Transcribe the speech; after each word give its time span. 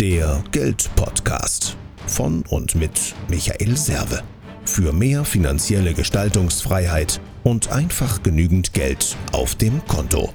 Der 0.00 0.44
Geld-Podcast 0.52 1.74
von 2.06 2.44
und 2.50 2.74
mit 2.74 3.14
Michael 3.30 3.78
Serve. 3.78 4.22
Für 4.66 4.92
mehr 4.92 5.24
finanzielle 5.24 5.94
Gestaltungsfreiheit 5.94 7.18
und 7.44 7.72
einfach 7.72 8.22
genügend 8.22 8.74
Geld 8.74 9.16
auf 9.32 9.54
dem 9.54 9.82
Konto. 9.86 10.34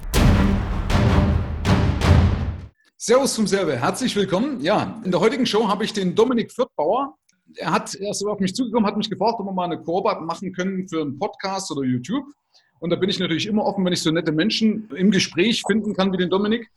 Servus 2.97 3.36
zum 3.36 3.46
Serve, 3.46 3.78
herzlich 3.78 4.16
willkommen. 4.16 4.62
Ja, 4.62 5.00
in 5.06 5.12
der 5.12 5.20
heutigen 5.20 5.46
Show 5.46 5.68
habe 5.68 5.86
ich 5.86 5.94
den 5.94 6.16
Dominik 6.16 6.52
Fürthbauer. 6.52 7.16
Er 7.58 7.72
hat 7.72 7.94
erst 7.94 8.26
auf 8.26 8.40
mich 8.40 8.56
zugekommen, 8.56 8.88
hat 8.88 8.98
mich 8.98 9.12
gefragt, 9.12 9.36
ob 9.38 9.46
wir 9.46 9.54
mal 9.54 9.66
eine 9.66 9.80
Koop 9.80 10.06
machen 10.22 10.54
können 10.54 10.90
für 10.90 11.02
einen 11.02 11.20
Podcast 11.20 11.70
oder 11.70 11.84
YouTube. 11.84 12.26
Und 12.80 12.90
da 12.90 12.96
bin 12.96 13.12
ich 13.12 13.20
natürlich 13.20 13.46
immer 13.46 13.64
offen, 13.64 13.86
wenn 13.86 13.94
ich 13.94 14.02
so 14.02 14.10
nette 14.10 14.32
Menschen 14.32 14.90
im 14.96 15.12
Gespräch 15.12 15.62
finden 15.68 15.94
kann 15.94 16.12
wie 16.12 16.18
den 16.18 16.32
Dominik. 16.32 16.68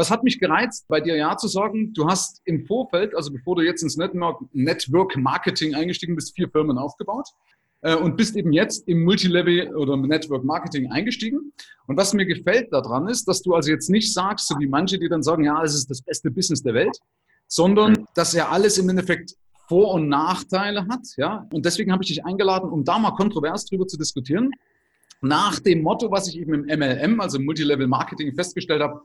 Was 0.00 0.10
hat 0.10 0.24
mich 0.24 0.40
gereizt, 0.40 0.88
bei 0.88 0.98
dir 1.02 1.14
Ja 1.14 1.36
zu 1.36 1.46
sagen? 1.46 1.92
Du 1.92 2.08
hast 2.08 2.40
im 2.46 2.64
Vorfeld, 2.64 3.14
also 3.14 3.30
bevor 3.30 3.56
du 3.56 3.60
jetzt 3.60 3.82
ins 3.82 3.98
Network 3.98 5.16
Marketing 5.18 5.74
eingestiegen 5.74 6.14
bist, 6.14 6.34
vier 6.34 6.48
Firmen 6.48 6.78
aufgebaut 6.78 7.28
äh, 7.82 7.94
und 7.96 8.16
bist 8.16 8.34
eben 8.34 8.50
jetzt 8.50 8.88
im 8.88 9.04
Multilevel 9.04 9.76
oder 9.76 9.92
im 9.92 10.08
Network 10.08 10.42
Marketing 10.42 10.90
eingestiegen. 10.90 11.52
Und 11.86 11.98
was 11.98 12.14
mir 12.14 12.24
gefällt 12.24 12.72
daran 12.72 13.08
ist, 13.08 13.28
dass 13.28 13.42
du 13.42 13.54
also 13.54 13.70
jetzt 13.70 13.90
nicht 13.90 14.14
sagst, 14.14 14.48
so 14.48 14.58
wie 14.58 14.66
manche, 14.66 14.98
die 14.98 15.10
dann 15.10 15.22
sagen, 15.22 15.44
ja, 15.44 15.62
es 15.62 15.74
ist 15.74 15.90
das 15.90 16.00
beste 16.00 16.30
Business 16.30 16.62
der 16.62 16.72
Welt, 16.72 16.96
sondern 17.46 18.06
dass 18.14 18.32
er 18.32 18.50
alles 18.50 18.78
im 18.78 18.88
Endeffekt 18.88 19.34
vor- 19.68 19.92
und 19.92 20.08
Nachteile 20.08 20.88
hat. 20.88 21.08
Ja? 21.18 21.46
Und 21.52 21.66
deswegen 21.66 21.92
habe 21.92 22.02
ich 22.02 22.08
dich 22.08 22.24
eingeladen, 22.24 22.70
um 22.70 22.86
da 22.86 22.98
mal 22.98 23.10
kontrovers 23.10 23.66
drüber 23.66 23.86
zu 23.86 23.98
diskutieren. 23.98 24.50
Nach 25.20 25.58
dem 25.58 25.82
Motto, 25.82 26.10
was 26.10 26.26
ich 26.28 26.38
eben 26.38 26.54
im 26.54 26.78
MLM, 26.78 27.20
also 27.20 27.38
Multilevel 27.38 27.86
Marketing, 27.86 28.34
festgestellt 28.34 28.80
habe, 28.80 29.02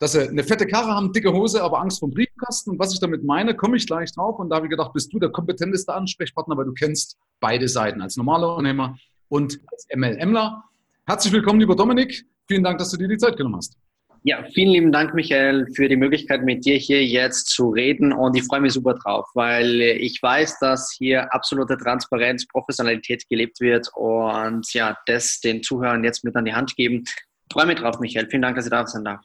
dass 0.00 0.12
sie 0.12 0.26
eine 0.26 0.42
fette 0.42 0.66
Karre 0.66 0.88
haben, 0.88 1.12
dicke 1.12 1.30
Hose, 1.30 1.62
aber 1.62 1.78
Angst 1.78 2.00
vom 2.00 2.10
Briefkasten. 2.10 2.70
Und 2.70 2.78
was 2.78 2.94
ich 2.94 3.00
damit 3.00 3.22
meine, 3.22 3.54
komme 3.54 3.76
ich 3.76 3.86
gleich 3.86 4.10
drauf. 4.12 4.38
Und 4.38 4.48
da 4.48 4.56
habe 4.56 4.66
ich 4.66 4.70
gedacht, 4.70 4.94
bist 4.94 5.12
du 5.12 5.18
der 5.18 5.28
kompetenteste 5.28 5.92
Ansprechpartner, 5.92 6.56
weil 6.56 6.64
du 6.64 6.72
kennst 6.72 7.18
beide 7.38 7.68
Seiten 7.68 8.00
als 8.00 8.16
normaler 8.16 8.56
Unternehmer 8.56 8.96
und 9.28 9.60
als 9.70 9.86
MLMler. 9.94 10.64
Herzlich 11.06 11.34
willkommen, 11.34 11.60
lieber 11.60 11.76
Dominik. 11.76 12.24
Vielen 12.48 12.64
Dank, 12.64 12.78
dass 12.78 12.90
du 12.90 12.96
dir 12.96 13.08
die 13.08 13.18
Zeit 13.18 13.36
genommen 13.36 13.56
hast. 13.56 13.76
Ja, 14.22 14.42
vielen 14.54 14.72
lieben 14.72 14.92
Dank, 14.92 15.14
Michael, 15.14 15.66
für 15.74 15.88
die 15.88 15.96
Möglichkeit, 15.96 16.44
mit 16.44 16.64
dir 16.64 16.76
hier 16.76 17.04
jetzt 17.04 17.48
zu 17.48 17.68
reden. 17.68 18.14
Und 18.14 18.34
ich 18.36 18.44
freue 18.44 18.60
mich 18.60 18.72
super 18.72 18.94
drauf, 18.94 19.26
weil 19.34 19.80
ich 19.80 20.22
weiß, 20.22 20.58
dass 20.60 20.94
hier 20.96 21.32
absolute 21.34 21.76
Transparenz, 21.76 22.46
Professionalität 22.46 23.28
gelebt 23.28 23.60
wird 23.60 23.90
und 23.94 24.72
ja, 24.72 24.96
das 25.06 25.40
den 25.40 25.62
Zuhörern 25.62 26.04
jetzt 26.04 26.24
mit 26.24 26.36
an 26.36 26.46
die 26.46 26.54
Hand 26.54 26.74
geben. 26.76 27.04
Ich 27.04 27.52
freue 27.52 27.66
mich 27.66 27.78
drauf, 27.80 27.98
Michael. 28.00 28.28
Vielen 28.30 28.42
Dank, 28.42 28.56
dass 28.56 28.64
ich 28.64 28.70
da 28.70 28.86
sein 28.86 29.04
darf. 29.04 29.20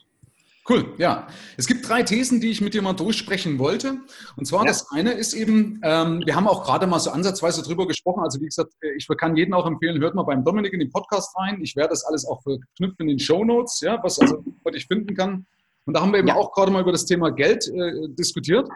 Cool, 0.67 0.95
ja. 0.97 1.27
Es 1.57 1.67
gibt 1.67 1.87
drei 1.87 2.01
Thesen, 2.01 2.41
die 2.41 2.49
ich 2.49 2.59
mit 2.59 2.73
dir 2.73 2.81
mal 2.81 2.93
durchsprechen 2.93 3.59
wollte. 3.59 3.99
Und 4.35 4.45
zwar 4.45 4.61
ja. 4.61 4.69
das 4.69 4.89
eine 4.91 5.11
ist 5.11 5.33
eben, 5.33 5.79
ähm, 5.83 6.23
wir 6.25 6.35
haben 6.35 6.47
auch 6.47 6.63
gerade 6.63 6.87
mal 6.87 6.99
so 6.99 7.11
ansatzweise 7.11 7.61
drüber 7.61 7.87
gesprochen. 7.87 8.23
Also 8.23 8.41
wie 8.41 8.45
gesagt, 8.45 8.73
ich 8.97 9.07
kann 9.17 9.37
jeden 9.37 9.53
auch 9.53 9.67
empfehlen, 9.67 10.01
hört 10.01 10.15
mal 10.15 10.23
beim 10.23 10.43
Dominik 10.43 10.73
in 10.73 10.79
den 10.79 10.89
Podcast 10.89 11.37
rein. 11.37 11.59
Ich 11.61 11.75
werde 11.75 11.89
das 11.89 12.03
alles 12.03 12.25
auch 12.25 12.41
verknüpfen 12.41 13.01
in 13.01 13.07
den 13.09 13.19
Show 13.19 13.45
Notes, 13.45 13.81
ja, 13.81 14.01
was 14.01 14.17
also 14.17 14.43
was 14.63 14.75
ich 14.75 14.87
finden 14.87 15.15
kann. 15.15 15.45
Und 15.85 15.93
da 15.93 16.01
haben 16.01 16.11
wir 16.11 16.17
eben 16.17 16.29
ja. 16.29 16.35
auch 16.35 16.51
gerade 16.51 16.71
mal 16.71 16.81
über 16.81 16.91
das 16.91 17.05
Thema 17.05 17.29
Geld 17.29 17.67
äh, 17.67 18.09
diskutiert. 18.09 18.67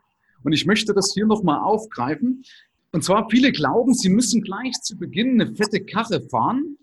Und 0.43 0.53
ich 0.53 0.67
möchte 0.67 0.93
das 0.93 1.11
hier 1.13 1.25
nochmal 1.25 1.59
aufgreifen. 1.59 2.43
Und 2.91 3.03
zwar, 3.03 3.27
viele 3.31 3.51
glauben, 3.51 3.95
sie 3.95 4.09
müssen 4.09 4.41
gleich 4.41 4.73
zu 4.81 4.95
Beginn 4.95 5.41
eine 5.41 5.55
fette 5.55 5.83
Karre 5.83 6.21
fahren 6.29 6.77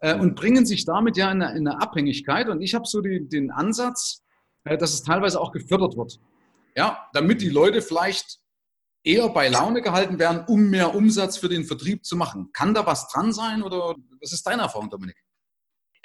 äh, 0.00 0.18
und 0.18 0.34
bringen 0.34 0.64
sich 0.64 0.86
damit 0.86 1.18
ja 1.18 1.30
in 1.30 1.42
eine, 1.42 1.58
in 1.58 1.68
eine 1.68 1.80
Abhängigkeit. 1.80 2.48
Und 2.48 2.62
ich 2.62 2.74
habe 2.74 2.86
so 2.86 3.02
die, 3.02 3.28
den 3.28 3.50
Ansatz, 3.50 4.22
äh, 4.22 4.25
dass 4.76 4.94
es 4.94 5.02
teilweise 5.02 5.40
auch 5.40 5.52
gefördert 5.52 5.96
wird. 5.96 6.18
Ja, 6.74 7.08
damit 7.12 7.40
die 7.40 7.48
Leute 7.48 7.80
vielleicht 7.80 8.40
eher 9.04 9.28
bei 9.28 9.48
Laune 9.48 9.80
gehalten 9.80 10.18
werden, 10.18 10.44
um 10.48 10.68
mehr 10.68 10.94
Umsatz 10.94 11.36
für 11.36 11.48
den 11.48 11.64
Vertrieb 11.64 12.04
zu 12.04 12.16
machen. 12.16 12.50
Kann 12.52 12.74
da 12.74 12.84
was 12.84 13.08
dran 13.08 13.32
sein 13.32 13.62
oder 13.62 13.94
was 14.20 14.32
ist 14.32 14.46
deine 14.46 14.62
Erfahrung, 14.62 14.90
Dominik? 14.90 15.16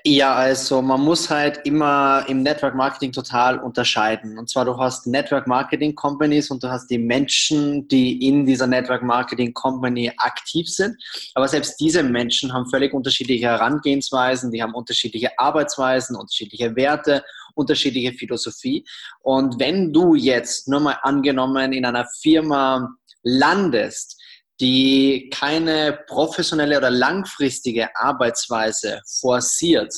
Ja, 0.03 0.33
also 0.33 0.81
man 0.81 1.01
muss 1.01 1.29
halt 1.29 1.59
immer 1.63 2.25
im 2.27 2.41
Network 2.41 2.73
Marketing 2.73 3.11
total 3.11 3.59
unterscheiden. 3.59 4.39
Und 4.39 4.49
zwar 4.49 4.66
du 4.66 4.75
hast 4.75 5.05
Network 5.05 5.45
Marketing 5.45 5.93
Companies 5.93 6.49
und 6.49 6.63
du 6.63 6.69
hast 6.69 6.88
die 6.88 6.97
Menschen, 6.97 7.88
die 7.88 8.28
in 8.28 8.47
dieser 8.47 8.66
Network 8.66 9.03
Marketing 9.03 9.53
Company 9.53 10.11
aktiv 10.17 10.67
sind. 10.67 10.95
Aber 11.35 11.47
selbst 11.47 11.79
diese 11.79 12.01
Menschen 12.01 12.51
haben 12.51 12.67
völlig 12.67 12.93
unterschiedliche 12.93 13.45
Herangehensweisen, 13.45 14.51
die 14.51 14.63
haben 14.63 14.73
unterschiedliche 14.73 15.38
Arbeitsweisen, 15.38 16.16
unterschiedliche 16.16 16.75
Werte, 16.75 17.23
unterschiedliche 17.56 18.13
Philosophie. 18.13 18.85
Und 19.22 19.59
wenn 19.59 19.94
du 19.94 20.16
jetzt 20.16 20.67
nur 20.67 20.79
mal 20.79 20.97
angenommen 21.03 21.73
in 21.73 21.85
einer 21.85 22.07
Firma 22.22 22.89
landest, 23.23 24.17
die 24.59 25.29
keine 25.34 26.00
professionelle 26.07 26.78
oder 26.78 26.91
langfristige 26.91 27.95
Arbeitsweise 27.95 29.01
forciert, 29.19 29.94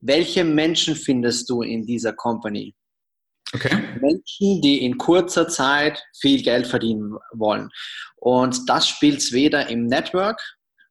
welche 0.00 0.44
Menschen 0.44 0.96
findest 0.96 1.48
du 1.48 1.62
in 1.62 1.86
dieser 1.86 2.12
Company? 2.12 2.74
Okay. 3.54 3.76
Menschen, 4.00 4.62
die 4.62 4.84
in 4.84 4.96
kurzer 4.98 5.46
Zeit 5.46 6.02
viel 6.18 6.42
Geld 6.42 6.66
verdienen 6.66 7.16
wollen. 7.32 7.68
Und 8.16 8.68
das 8.68 8.88
spielt 8.88 9.18
es 9.18 9.32
weder 9.32 9.68
im 9.68 9.86
Network 9.86 10.40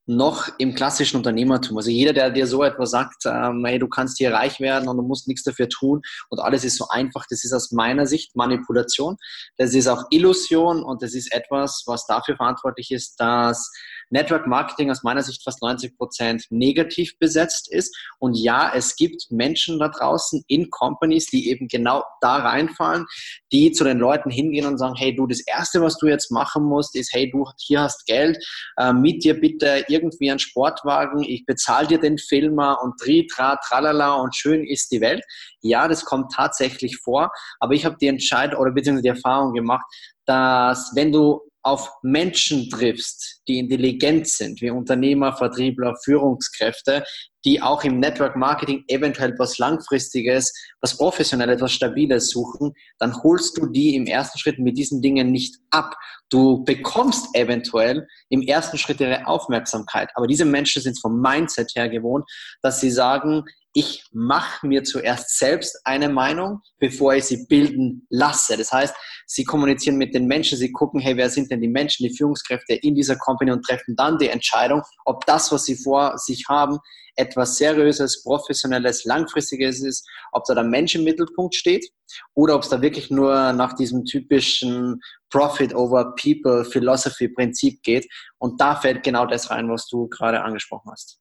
noch 0.08 0.50
im 0.58 0.74
klassischen 0.74 1.18
Unternehmertum. 1.18 1.78
Also 1.78 1.92
jeder, 1.92 2.14
der 2.14 2.32
dir 2.32 2.48
so 2.48 2.64
etwas 2.64 2.92
sagt, 2.92 3.26
ähm, 3.26 3.64
hey, 3.66 3.78
du 3.80 3.88
kannst 3.88 4.18
hier 4.18 4.34
reich 4.34 4.60
werden 4.60 4.90
und 4.90 4.98
du 4.98 5.04
musst 5.04 5.28
nichts 5.28 5.44
dafür 5.44 5.70
tun 5.70 6.02
und 6.30 6.40
alles 6.40 6.64
ist 6.64 6.78
so 6.78 6.88
einfach, 6.90 7.26
das 7.30 7.44
ist 7.44 7.54
aus 7.54 7.72
meiner 7.72 8.06
Sicht 8.06 8.36
Manipulation. 8.36 9.18
Das 9.58 9.74
ist 9.74 9.88
auch 9.88 10.06
Illusion 10.10 10.84
und 10.84 11.04
das 11.04 11.14
ist 11.14 11.32
etwas, 11.34 11.84
was 11.86 12.06
dafür 12.08 12.36
verantwortlich 12.36 12.92
ist, 12.92 13.16
dass 13.20 13.72
Network 14.12 14.48
Marketing 14.48 14.92
aus 14.92 15.04
meiner 15.04 15.24
Sicht 15.24 15.44
fast 15.44 15.62
90 15.62 15.98
Prozent 15.98 16.46
negativ 16.50 17.18
besetzt 17.18 17.72
ist. 17.72 17.96
Und 18.20 18.36
ja, 18.38 18.72
es 18.74 18.96
gibt 18.96 19.28
Menschen 19.32 19.80
da 19.80 19.90
draußen 19.90 20.44
in 20.48 20.70
Companies, 20.70 21.28
die 21.28 21.50
eben 21.50 21.68
genau 21.68 22.04
da 22.20 22.38
reinfallen, 22.38 23.06
die 23.52 23.72
zu 23.72 23.84
den 23.84 23.98
Leuten 23.98 24.30
hingehen 24.30 24.66
und 24.66 24.78
sagen, 24.78 24.96
hey 24.96 25.16
du, 25.16 25.28
das 25.28 25.42
Erste, 25.42 25.82
was 25.82 25.98
du 25.98 26.08
jetzt 26.08 26.32
machen 26.32 26.64
musst, 26.64 26.96
ist, 26.96 27.14
hey 27.14 27.30
du, 27.30 27.46
hier 27.58 27.82
hast 27.82 28.06
Geld, 28.06 28.38
äh, 28.78 28.94
mit 28.94 29.24
dir 29.24 29.40
bitte 29.40 29.86
irgendwie 29.88 30.30
einen 30.30 30.40
Sportwagen, 30.40 31.24
ich 31.24 31.46
bezahle 31.46 31.88
dir 31.88 32.00
den 32.00 32.18
Filmer 32.18 32.80
und 32.84 33.00
tri, 33.00 33.28
tra, 33.28 33.56
tralala 33.58 34.16
und 34.16 34.36
schön 34.36 34.64
ist 34.64 34.92
die 34.92 35.02
Welt. 35.02 35.24
Ja, 35.62 35.88
das 35.88 36.06
kommt 36.06 36.34
tatsächlich 36.34 36.98
vor, 36.98 37.32
aber 37.60 37.74
ich 37.74 37.86
habe 37.86 37.98
die 38.00 38.08
Entscheidung 38.08 38.60
oder 38.60 38.72
beziehungsweise 38.72 39.04
die 39.04 39.10
Erfahrung 39.10 39.54
gemacht, 39.54 39.86
dass 40.26 40.92
wenn 40.96 41.12
du 41.12 41.42
auf 41.64 41.90
Menschen 42.02 42.70
triffst, 42.70 43.42
die 43.48 43.60
intelligent 43.60 44.28
sind, 44.28 44.62
wie 44.62 44.72
Unternehmer, 44.72 45.34
Vertriebler, 45.36 45.96
Führungskräfte, 46.04 47.04
die 47.46 47.62
auch 47.62 47.84
im 47.84 48.00
Network 48.00 48.36
Marketing 48.36 48.84
eventuell 48.88 49.34
was 49.38 49.58
Langfristiges, 49.58 50.54
was 50.82 50.98
Professionelles, 50.98 51.62
was 51.62 51.72
Stabiles 51.72 52.30
suchen, 52.30 52.74
dann 53.00 53.16
holst 53.24 53.58
du 53.58 53.68
die 53.68 53.96
im 53.96 54.06
ersten 54.06 54.38
Schritt 54.38 54.60
mit 54.60 54.78
diesen 54.78 55.02
Dingen 55.02 55.32
nicht 55.32 55.58
ab. 55.72 55.96
Du 56.30 56.64
bekommst 56.64 57.28
eventuell 57.34 58.08
im 58.30 58.42
ersten 58.42 58.78
Schritt 58.78 59.00
ihre 59.00 59.28
Aufmerksamkeit. 59.28 60.10
Aber 60.16 60.28
diese 60.28 60.46
Menschen 60.46 60.82
sind 60.82 61.00
vom 61.00 61.20
Mindset 61.20 61.72
her 61.76 61.90
gewohnt, 61.90 62.26
dass 62.62 62.80
sie 62.80 62.92
sagen, 62.92 63.44
ich 63.74 64.04
mache 64.12 64.68
mir 64.68 64.84
zuerst 64.84 65.38
selbst 65.40 65.80
eine 65.86 66.10
Meinung, 66.10 66.62
bevor 66.80 67.14
ich 67.14 67.26
sie 67.26 67.46
bilden 67.48 68.06
lasse. 68.10 68.58
Das 68.58 68.72
heißt, 68.72 68.94
sie 69.26 69.46
kommunizieren 69.46 69.98
mit 69.98 70.14
den 70.14 70.28
Menschen, 70.28 70.58
sie 70.58 70.74
gucken, 70.74 71.00
hey, 71.00 71.16
wer 71.16 71.30
sind 71.30 71.50
denn 71.50 71.62
die 71.62 71.70
Menschen, 71.70 72.06
die 72.06 72.16
Führungskräfte 72.16 72.74
in 72.74 72.96
dieser 72.96 73.16
Company 73.16 73.52
und 73.52 73.64
treffen 73.64 73.96
dann 73.96 74.18
die 74.18 74.28
Entscheidung, 74.28 74.82
ob 75.06 75.26
das, 75.26 75.52
was 75.54 75.64
sie 75.64 75.76
vor 75.76 76.18
sich 76.18 76.46
haben, 76.50 76.80
etwas 77.16 77.58
Seriöses, 77.58 78.24
Professionelles, 78.24 79.06
Langfristiges 79.06 79.82
ist, 79.82 80.08
ob 80.32 80.46
da 80.46 80.56
der 80.56 80.64
Mensch 80.64 80.96
im 80.96 81.04
Mittelpunkt 81.04 81.56
steht 81.56 81.86
oder 82.34 82.56
ob 82.56 82.64
es 82.64 82.70
da 82.70 82.82
wirklich 82.82 83.10
nur 83.10 83.54
nach 83.54 83.74
diesem 83.74 84.06
typischen 84.06 85.02
Profit 85.30 85.74
over 85.74 86.14
People 86.16 86.66
Philosophy 86.66 87.28
Prinzip 87.30 87.82
geht. 87.84 88.08
Und 88.38 88.60
da 88.60 88.76
fällt 88.76 89.04
genau 89.04 89.26
das 89.26 89.50
rein, 89.50 89.70
was 89.70 89.88
du 89.88 90.08
gerade 90.08 90.42
angesprochen 90.42 90.92
hast. 90.92 91.20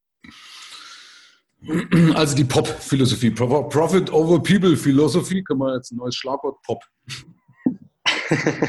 Also 2.14 2.34
die 2.36 2.44
Pop-Philosophie, 2.44 3.30
Profit 3.30 4.10
over 4.12 4.42
People 4.42 4.76
Philosophie, 4.76 5.42
können 5.42 5.60
wir 5.60 5.76
jetzt 5.76 5.92
ein 5.92 5.96
neues 5.96 6.14
Schlagwort 6.14 6.56
Pop. 6.62 6.82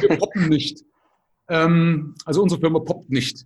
Wir 0.01 0.18
poppen 0.18 0.50
nicht. 0.50 0.83
Ähm, 1.47 2.15
also 2.25 2.41
unsere 2.41 2.59
Firma 2.59 2.79
poppt 2.79 3.09
nicht. 3.09 3.45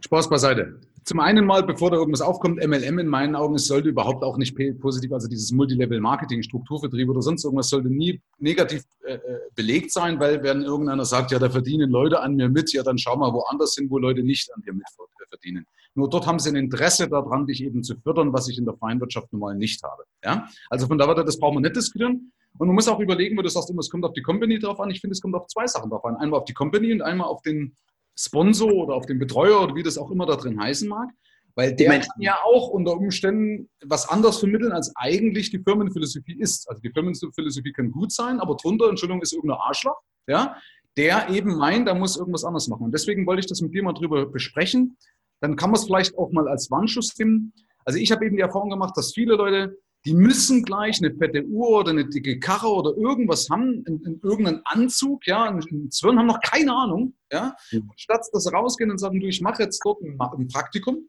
Spaß 0.00 0.28
beiseite. 0.28 0.80
Zum 1.04 1.20
einen 1.20 1.46
mal, 1.46 1.62
bevor 1.62 1.90
da 1.90 1.96
irgendwas 1.96 2.20
aufkommt, 2.20 2.64
MLM 2.64 2.98
in 2.98 3.06
meinen 3.06 3.34
Augen, 3.34 3.54
es 3.54 3.66
sollte 3.66 3.88
überhaupt 3.88 4.22
auch 4.22 4.36
nicht 4.36 4.56
positiv, 4.80 5.12
also 5.12 5.28
dieses 5.28 5.50
Multilevel-Marketing, 5.52 6.42
Strukturvertrieb 6.42 7.08
oder 7.08 7.22
sonst 7.22 7.44
irgendwas 7.44 7.68
sollte 7.68 7.88
nie 7.88 8.20
negativ 8.38 8.82
äh, 9.04 9.14
äh, 9.14 9.20
belegt 9.54 9.92
sein, 9.92 10.20
weil 10.20 10.42
wenn 10.42 10.62
irgendeiner 10.62 11.04
sagt, 11.04 11.32
ja, 11.32 11.38
da 11.38 11.50
verdienen 11.50 11.90
Leute 11.90 12.20
an 12.20 12.36
mir 12.36 12.48
mit, 12.48 12.72
ja, 12.72 12.82
dann 12.82 12.98
schau 12.98 13.16
mal 13.16 13.32
woanders 13.32 13.74
hin, 13.74 13.88
wo 13.90 13.98
Leute 13.98 14.22
nicht 14.22 14.52
an 14.54 14.62
dir 14.62 14.72
mit 14.72 14.84
verdienen. 15.30 15.64
Nur 15.94 16.10
dort 16.10 16.26
haben 16.26 16.38
sie 16.38 16.50
ein 16.50 16.56
Interesse 16.56 17.08
daran, 17.08 17.46
dich 17.46 17.62
eben 17.62 17.82
zu 17.82 17.96
fördern, 17.96 18.32
was 18.32 18.48
ich 18.48 18.58
in 18.58 18.64
der 18.64 18.74
freien 18.74 19.00
Wirtschaft 19.00 19.32
normal 19.32 19.56
nicht 19.56 19.82
habe. 19.82 20.04
Ja? 20.24 20.48
Also 20.68 20.86
von 20.86 20.98
daher, 20.98 21.24
das 21.24 21.38
brauchen 21.38 21.56
wir 21.56 21.60
nicht 21.60 21.76
diskutieren. 21.76 22.32
Und 22.58 22.66
man 22.66 22.74
muss 22.74 22.88
auch 22.88 23.00
überlegen, 23.00 23.38
wo 23.38 23.42
du 23.42 23.48
sagst, 23.48 23.70
es 23.70 23.90
kommt 23.90 24.04
auf 24.04 24.12
die 24.12 24.22
Company 24.22 24.58
drauf 24.58 24.80
an. 24.80 24.90
Ich 24.90 25.00
finde, 25.00 25.12
es 25.12 25.20
kommt 25.20 25.34
auf 25.34 25.46
zwei 25.46 25.66
Sachen 25.66 25.88
drauf 25.88 26.04
an. 26.04 26.16
Einmal 26.16 26.40
auf 26.40 26.44
die 26.44 26.52
Company 26.52 26.92
und 26.92 27.00
einmal 27.00 27.28
auf 27.28 27.42
den 27.42 27.76
Sponsor 28.20 28.72
oder 28.72 28.94
auf 28.94 29.06
den 29.06 29.18
Betreuer 29.18 29.62
oder 29.62 29.74
wie 29.74 29.82
das 29.82 29.96
auch 29.96 30.10
immer 30.10 30.26
da 30.26 30.36
drin 30.36 30.60
heißen 30.60 30.88
mag. 30.88 31.08
Weil 31.54 31.74
der 31.74 32.00
kann 32.00 32.20
ja 32.20 32.38
auch 32.44 32.68
unter 32.68 32.96
Umständen 32.96 33.68
was 33.84 34.08
anderes 34.08 34.38
vermitteln, 34.38 34.72
als 34.72 34.92
eigentlich 34.94 35.50
die 35.50 35.58
Firmenphilosophie 35.58 36.38
ist. 36.38 36.68
Also 36.68 36.80
die 36.80 36.90
Firmenphilosophie 36.90 37.72
kann 37.72 37.90
gut 37.90 38.12
sein, 38.12 38.38
aber 38.40 38.54
drunter, 38.56 38.88
Entschuldigung, 38.88 39.20
ist 39.22 39.32
irgendein 39.32 39.58
Arschloch, 39.58 39.98
ja, 40.28 40.56
der 40.96 41.28
eben 41.30 41.56
meint, 41.56 41.88
da 41.88 41.94
muss 41.94 42.16
irgendwas 42.16 42.44
anders 42.44 42.68
machen. 42.68 42.84
Und 42.84 42.92
deswegen 42.92 43.26
wollte 43.26 43.40
ich 43.40 43.46
das 43.46 43.60
mit 43.60 43.74
dir 43.74 43.82
mal 43.82 43.94
drüber 43.94 44.26
besprechen. 44.26 44.96
Dann 45.40 45.56
kann 45.56 45.70
man 45.70 45.80
es 45.80 45.86
vielleicht 45.86 46.16
auch 46.16 46.30
mal 46.30 46.46
als 46.46 46.70
Warnschuss 46.70 47.16
nehmen. 47.18 47.52
Also 47.84 47.98
ich 47.98 48.12
habe 48.12 48.26
eben 48.26 48.36
die 48.36 48.42
Erfahrung 48.42 48.70
gemacht, 48.70 48.96
dass 48.96 49.14
viele 49.14 49.34
Leute, 49.34 49.76
die 50.04 50.14
müssen 50.14 50.62
gleich 50.62 50.98
eine 51.02 51.14
fette 51.14 51.44
Uhr 51.44 51.68
oder 51.68 51.90
eine 51.90 52.08
dicke 52.08 52.38
Karre 52.38 52.68
oder 52.68 52.96
irgendwas 52.96 53.48
haben, 53.50 53.84
in, 53.86 54.02
in 54.04 54.20
irgendeinen 54.22 54.62
Anzug, 54.64 55.26
ja, 55.26 55.44
einen 55.44 55.90
Zwirn, 55.90 56.18
haben 56.18 56.26
noch 56.26 56.40
keine 56.40 56.72
Ahnung, 56.74 57.14
ja. 57.30 57.54
Mhm. 57.70 57.90
Statt 57.96 58.26
dass 58.32 58.44
sie 58.44 58.52
rausgehen 58.52 58.90
und 58.90 58.98
sagen, 58.98 59.20
du, 59.20 59.26
ich 59.26 59.40
mache 59.40 59.62
jetzt 59.62 59.80
dort 59.84 60.00
ein, 60.02 60.18
ein 60.18 60.48
Praktikum, 60.48 61.08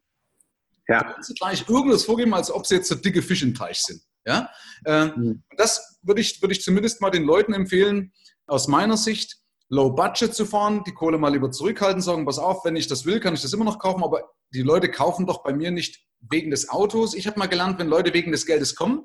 ja. 0.88 1.04
Da 1.04 1.22
sie 1.22 1.34
gleich 1.34 1.68
irgendwas 1.70 2.04
vorgeben, 2.04 2.34
als 2.34 2.52
ob 2.52 2.68
sie 2.68 2.76
jetzt 2.76 2.90
so 2.90 2.96
dicke 2.96 3.22
Fisch 3.22 3.44
im 3.44 3.54
Teich 3.54 3.82
sind. 3.82 4.02
Ja? 4.26 4.50
Äh, 4.86 5.06
mhm. 5.06 5.44
Das 5.56 6.00
würde 6.02 6.22
ich, 6.22 6.42
würde 6.42 6.54
ich 6.54 6.62
zumindest 6.62 7.02
mal 7.02 7.12
den 7.12 7.24
Leuten 7.24 7.54
empfehlen, 7.54 8.12
aus 8.46 8.68
meiner 8.68 8.98
Sicht, 8.98 9.38
Low 9.72 9.90
Budget 9.90 10.34
zu 10.36 10.46
fahren, 10.46 10.84
die 10.86 10.92
Kohle 10.92 11.18
mal 11.18 11.32
lieber 11.32 11.50
zurückhalten, 11.50 12.02
sagen, 12.02 12.26
pass 12.26 12.38
auf, 12.38 12.66
wenn 12.66 12.76
ich 12.76 12.88
das 12.88 13.06
will, 13.06 13.20
kann 13.20 13.34
ich 13.34 13.42
das 13.42 13.54
immer 13.54 13.66
noch 13.66 13.80
kaufen, 13.80 14.04
aber 14.04 14.32
die 14.54 14.62
Leute 14.62 14.92
kaufen 14.92 15.26
doch 15.26 15.44
bei 15.44 15.54
mir 15.54 15.72
nicht 15.72 16.06
wegen 16.30 16.52
des 16.52 16.70
Autos. 16.70 17.14
Ich 17.14 17.26
habe 17.26 17.40
mal 17.40 17.48
gelernt, 17.48 17.80
wenn 17.80 17.88
Leute 17.88 18.14
wegen 18.14 18.32
des 18.32 18.46
Geldes 18.46 18.76
kommen, 18.76 19.04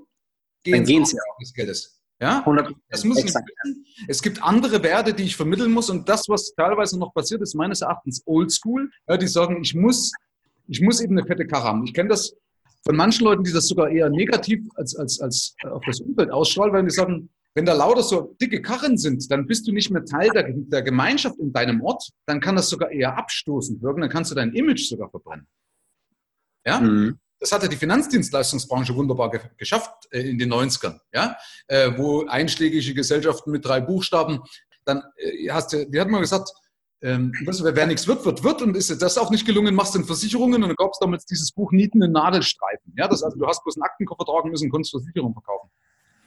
gehen, 0.65 0.85
sie 0.85 0.99
auch 0.99 1.05
wegen 1.05 1.15
des 1.41 1.55
Geldes. 1.55 2.03
Ja, 2.21 2.45
das 2.89 3.05
muss 3.05 3.19
ich 3.19 3.27
wissen. 3.27 3.45
Es 4.09 4.23
gibt 4.23 4.43
andere 4.43 4.83
Werte, 4.83 5.13
die 5.15 5.25
ich 5.25 5.37
vermitteln 5.37 5.71
muss 5.71 5.91
und 5.91 6.09
das, 6.09 6.29
was 6.29 6.55
teilweise 6.55 6.99
noch 6.99 7.13
passiert, 7.13 7.43
ist 7.43 7.55
meines 7.55 7.83
Erachtens 7.83 8.23
Oldschool. 8.25 8.91
Ja, 9.07 9.19
die 9.19 9.29
sagen, 9.29 9.63
ich 9.63 9.75
muss 9.75 10.13
ich 10.69 10.81
muss 10.81 11.01
eben 11.01 11.17
eine 11.17 11.27
fette 11.27 11.47
Karre 11.47 11.65
haben. 11.65 11.85
Ich 11.85 11.95
kenne 11.95 12.11
das 12.11 12.35
von 12.85 12.97
manchen 12.97 13.25
Leuten, 13.25 13.45
die 13.45 13.53
das 13.53 13.69
sogar 13.69 13.91
eher 13.91 14.09
negativ 14.11 14.61
als, 14.77 14.95
als, 14.97 15.21
als 15.21 15.55
auf 15.65 15.83
das 15.87 16.01
Umfeld 16.01 16.31
ausstrahlen, 16.31 16.73
weil 16.73 16.85
die 16.85 16.91
sagen, 16.91 17.29
wenn 17.57 17.65
da 17.65 17.73
lauter 17.73 18.03
so 18.03 18.37
dicke 18.41 18.61
Karren 18.61 18.99
sind, 18.99 19.31
dann 19.31 19.47
bist 19.47 19.67
du 19.67 19.73
nicht 19.73 19.91
mehr 19.91 20.05
Teil 20.05 20.29
der, 20.29 20.45
der 20.53 20.83
Gemeinschaft 20.83 21.39
in 21.39 21.55
deinem 21.55 21.81
Ort, 21.81 22.11
dann 22.27 22.39
kann 22.39 22.55
das 22.55 22.69
sogar 22.69 22.91
eher 22.91 23.17
abstoßend 23.17 23.83
wirken, 23.83 24.03
dann 24.03 24.11
kannst 24.11 24.31
du 24.31 24.35
dein 24.35 24.53
Image 24.53 24.87
sogar 24.87 25.09
verbrennen. 25.09 25.49
Ja? 26.67 26.81
Mhm. 26.81 27.19
Das 27.41 27.53
hatte 27.53 27.69
die 27.69 27.77
Finanzdienstleistungsbranche 27.77 28.95
wunderbar 28.95 29.31
ge 29.31 29.41
geschafft 29.57 30.07
äh, 30.11 30.21
in 30.21 30.39
den 30.39 30.53
90ern, 30.53 31.01
ja? 31.15 31.37
Äh, 31.67 31.93
wo 31.97 32.27
einschlägige 32.27 32.95
Gesellschaften 32.95 33.51
mit 33.51 33.65
drei 33.65 33.81
Buchstaben, 33.81 34.41
dann 34.85 35.03
äh, 35.17 35.49
hast 35.51 35.73
du, 35.73 35.89
die 35.89 35.99
hat 35.99 36.09
mal 36.09 36.21
gesagt, 36.21 36.51
ähm, 37.01 37.33
wer 37.43 37.87
nichts 37.87 38.07
wird, 38.07 38.25
wird, 38.27 38.45
wird. 38.45 38.63
Und 38.63 38.77
ist 38.77 38.91
das 39.01 39.17
auch 39.17 39.31
nicht 39.31 39.47
gelungen, 39.47 39.75
machst 39.75 39.95
du 39.95 39.99
in 39.99 40.05
Versicherungen 40.05 40.63
und 40.63 40.69
dann 40.69 40.77
gab 40.77 40.91
es 40.93 40.99
damals 40.99 41.25
dieses 41.25 41.53
Buch 41.53 41.73
Nieten 41.73 42.03
in 42.03 42.13
Nadelstreifen. 42.13 42.93
Ja, 42.97 43.09
das, 43.09 43.23
also 43.23 43.39
du 43.39 43.47
hast 43.47 43.63
bloß 43.65 43.77
einen 43.77 43.85
Aktenkoffer 43.85 44.25
tragen 44.25 44.51
müssen 44.51 44.65
und 44.65 44.71
konntest 44.71 44.93
Versicherung 44.93 45.33
verkaufen. 45.33 45.71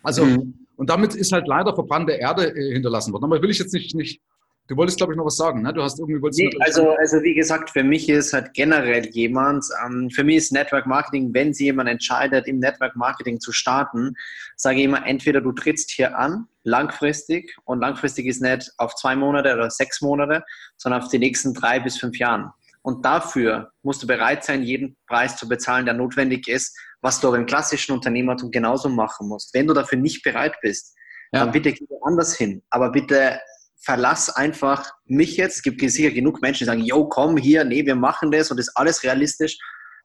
Also, 0.03 0.25
mhm. 0.25 0.67
Und 0.79 0.89
damit 0.89 1.13
ist 1.13 1.33
halt 1.33 1.45
leider 1.47 1.75
verbrannte 1.75 2.13
Erde 2.13 2.55
äh, 2.55 2.73
hinterlassen 2.73 3.11
worden. 3.11 3.25
Aber 3.25 3.41
will 3.41 3.49
ich 3.49 3.59
jetzt 3.59 3.73
nicht, 3.73 3.93
nicht 3.95 4.21
Du 4.69 4.77
wolltest, 4.77 4.99
glaube 4.99 5.13
ich, 5.13 5.17
noch 5.17 5.25
was 5.25 5.35
sagen, 5.35 5.63
ne? 5.63 5.73
Du 5.73 5.81
hast 5.81 5.97
irgendwie 5.97 6.21
wolltest 6.21 6.41
nee, 6.41 6.51
also, 6.59 6.91
also 6.91 7.23
wie 7.23 7.33
gesagt, 7.33 7.71
für 7.71 7.83
mich 7.83 8.07
ist 8.07 8.33
halt 8.33 8.53
generell 8.53 9.07
jemand, 9.07 9.65
ähm, 9.83 10.11
für 10.11 10.23
mich 10.23 10.35
ist 10.35 10.51
Network 10.51 10.85
Marketing, 10.85 11.33
wenn 11.33 11.55
sich 11.55 11.65
jemand 11.65 11.89
entscheidet, 11.89 12.47
im 12.47 12.59
Network 12.59 12.95
Marketing 12.95 13.39
zu 13.39 13.51
starten, 13.51 14.13
sage 14.57 14.77
ich 14.77 14.83
immer, 14.83 15.03
entweder 15.07 15.41
du 15.41 15.53
trittst 15.53 15.89
hier 15.89 16.15
an, 16.15 16.45
langfristig, 16.63 17.57
und 17.65 17.79
langfristig 17.79 18.27
ist 18.27 18.43
nicht 18.43 18.71
auf 18.77 18.93
zwei 18.93 19.15
Monate 19.15 19.55
oder 19.55 19.71
sechs 19.71 20.01
Monate, 20.01 20.43
sondern 20.77 21.01
auf 21.01 21.09
die 21.09 21.17
nächsten 21.17 21.55
drei 21.55 21.79
bis 21.79 21.97
fünf 21.97 22.19
Jahren. 22.19 22.51
Und 22.89 23.05
dafür 23.05 23.71
musst 23.83 24.01
du 24.01 24.07
bereit 24.07 24.43
sein, 24.43 24.63
jeden 24.63 24.97
Preis 25.05 25.37
zu 25.37 25.47
bezahlen, 25.47 25.85
der 25.85 25.93
notwendig 25.93 26.47
ist, 26.47 26.75
was 27.01 27.19
du 27.19 27.27
aber 27.27 27.37
im 27.37 27.45
klassischen 27.45 27.91
Unternehmertum 27.91 28.49
genauso 28.49 28.89
machen 28.89 29.27
musst. 29.27 29.53
Wenn 29.53 29.67
du 29.67 29.75
dafür 29.75 29.99
nicht 29.99 30.23
bereit 30.23 30.55
bist, 30.63 30.95
ja. 31.31 31.41
dann 31.41 31.51
bitte 31.51 31.71
geh 31.71 31.85
anders 32.01 32.35
hin. 32.35 32.63
Aber 32.71 32.91
bitte 32.91 33.39
verlass 33.79 34.31
einfach 34.31 34.91
mich 35.05 35.37
jetzt. 35.37 35.57
Es 35.57 35.61
gibt 35.61 35.79
sicher 35.79 36.09
genug 36.09 36.41
Menschen, 36.41 36.61
die 36.61 36.65
sagen, 36.65 36.83
yo, 36.83 37.07
komm 37.07 37.37
hier, 37.37 37.63
nee, 37.63 37.85
wir 37.85 37.95
machen 37.95 38.31
das 38.31 38.49
und 38.49 38.57
das 38.57 38.69
ist 38.69 38.75
alles 38.75 39.03
realistisch. 39.03 39.55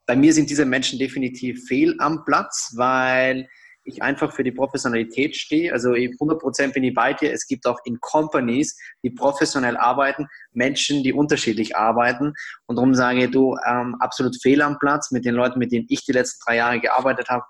Bei 0.04 0.14
mir 0.14 0.34
sind 0.34 0.50
diese 0.50 0.66
Menschen 0.66 0.98
definitiv 0.98 1.66
fehl 1.66 1.96
am 2.00 2.22
Platz, 2.26 2.75
weil 2.76 3.48
ich 3.84 4.02
einfach 4.02 4.32
für 4.32 4.44
die 4.44 4.52
Professionalität 4.52 5.36
stehe. 5.36 5.72
Also 5.72 5.90
100% 5.92 6.72
bin 6.72 6.84
ich 6.84 6.94
bei 6.94 7.12
dir. 7.12 7.32
Es 7.32 7.46
gibt 7.46 7.66
auch 7.66 7.78
in 7.84 8.00
Companies, 8.00 8.76
die 9.02 9.10
professionell 9.10 9.76
arbeiten, 9.76 10.28
Menschen, 10.52 11.02
die 11.02 11.12
unterschiedlich 11.12 11.76
arbeiten. 11.76 12.32
Und 12.66 12.76
darum 12.76 12.94
sage 12.94 13.25
ich, 13.25 13.31
du, 13.31 13.56
ähm, 13.66 13.96
absolut 14.00 14.40
fehl 14.40 14.62
am 14.62 14.78
Platz 14.78 15.10
mit 15.10 15.25
den 15.25 15.34
Leuten, 15.34 15.58
mit 15.58 15.72
denen 15.72 15.86
ich 15.88 16.04
die 16.04 16.12
letzten 16.12 16.42
drei 16.46 16.56
Jahre 16.56 16.81
gearbeitet 16.81 17.28
habe 17.28 17.44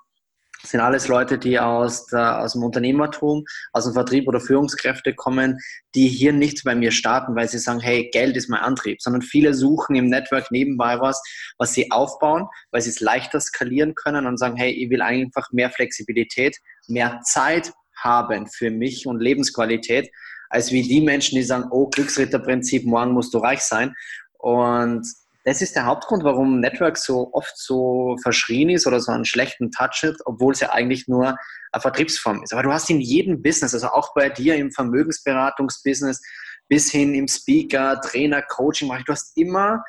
sind 0.66 0.80
alles 0.80 1.08
Leute, 1.08 1.38
die 1.38 1.58
aus, 1.58 2.06
der, 2.06 2.40
aus 2.40 2.52
dem 2.52 2.62
Unternehmertum, 2.62 3.44
aus 3.72 3.84
dem 3.84 3.92
Vertrieb 3.92 4.26
oder 4.28 4.40
Führungskräfte 4.40 5.14
kommen, 5.14 5.58
die 5.94 6.08
hier 6.08 6.32
nicht 6.32 6.64
bei 6.64 6.74
mir 6.74 6.90
starten, 6.90 7.36
weil 7.36 7.48
sie 7.48 7.58
sagen, 7.58 7.80
hey, 7.80 8.10
Geld 8.12 8.36
ist 8.36 8.48
mein 8.48 8.60
Antrieb, 8.60 9.00
sondern 9.02 9.22
viele 9.22 9.54
suchen 9.54 9.94
im 9.94 10.08
Network 10.08 10.50
nebenbei 10.50 11.00
was, 11.00 11.22
was 11.58 11.74
sie 11.74 11.90
aufbauen, 11.90 12.46
weil 12.70 12.80
sie 12.80 12.90
es 12.90 13.00
leichter 13.00 13.40
skalieren 13.40 13.94
können 13.94 14.26
und 14.26 14.38
sagen, 14.38 14.56
hey, 14.56 14.72
ich 14.72 14.90
will 14.90 15.02
einfach 15.02 15.50
mehr 15.52 15.70
Flexibilität, 15.70 16.56
mehr 16.88 17.20
Zeit 17.24 17.72
haben 17.96 18.46
für 18.46 18.70
mich 18.70 19.06
und 19.06 19.20
Lebensqualität, 19.20 20.10
als 20.50 20.72
wie 20.72 20.82
die 20.82 21.00
Menschen, 21.00 21.36
die 21.36 21.42
sagen, 21.42 21.68
oh, 21.70 21.88
Glücksritterprinzip, 21.88 22.84
morgen 22.84 23.12
musst 23.12 23.34
du 23.34 23.38
reich 23.38 23.60
sein. 23.60 23.94
Und 24.38 25.06
das 25.44 25.60
ist 25.60 25.76
der 25.76 25.84
Hauptgrund, 25.84 26.24
warum 26.24 26.60
Network 26.60 26.96
so 26.96 27.30
oft 27.32 27.56
so 27.56 28.16
verschrien 28.22 28.70
ist 28.70 28.86
oder 28.86 28.98
so 28.98 29.12
einen 29.12 29.26
schlechten 29.26 29.70
Touch 29.70 30.02
hat, 30.02 30.16
obwohl 30.24 30.54
es 30.54 30.60
ja 30.60 30.70
eigentlich 30.70 31.06
nur 31.06 31.36
eine 31.70 31.80
Vertriebsform 31.80 32.42
ist. 32.42 32.52
Aber 32.52 32.62
du 32.62 32.72
hast 32.72 32.88
in 32.88 33.00
jedem 33.00 33.42
Business, 33.42 33.74
also 33.74 33.88
auch 33.88 34.14
bei 34.14 34.30
dir 34.30 34.56
im 34.56 34.72
Vermögensberatungsbusiness 34.72 36.22
bis 36.68 36.90
hin 36.90 37.14
im 37.14 37.28
Speaker, 37.28 38.00
Trainer, 38.00 38.40
Coaching, 38.40 38.88
du 38.88 39.12
hast 39.12 39.36
immer 39.36 39.84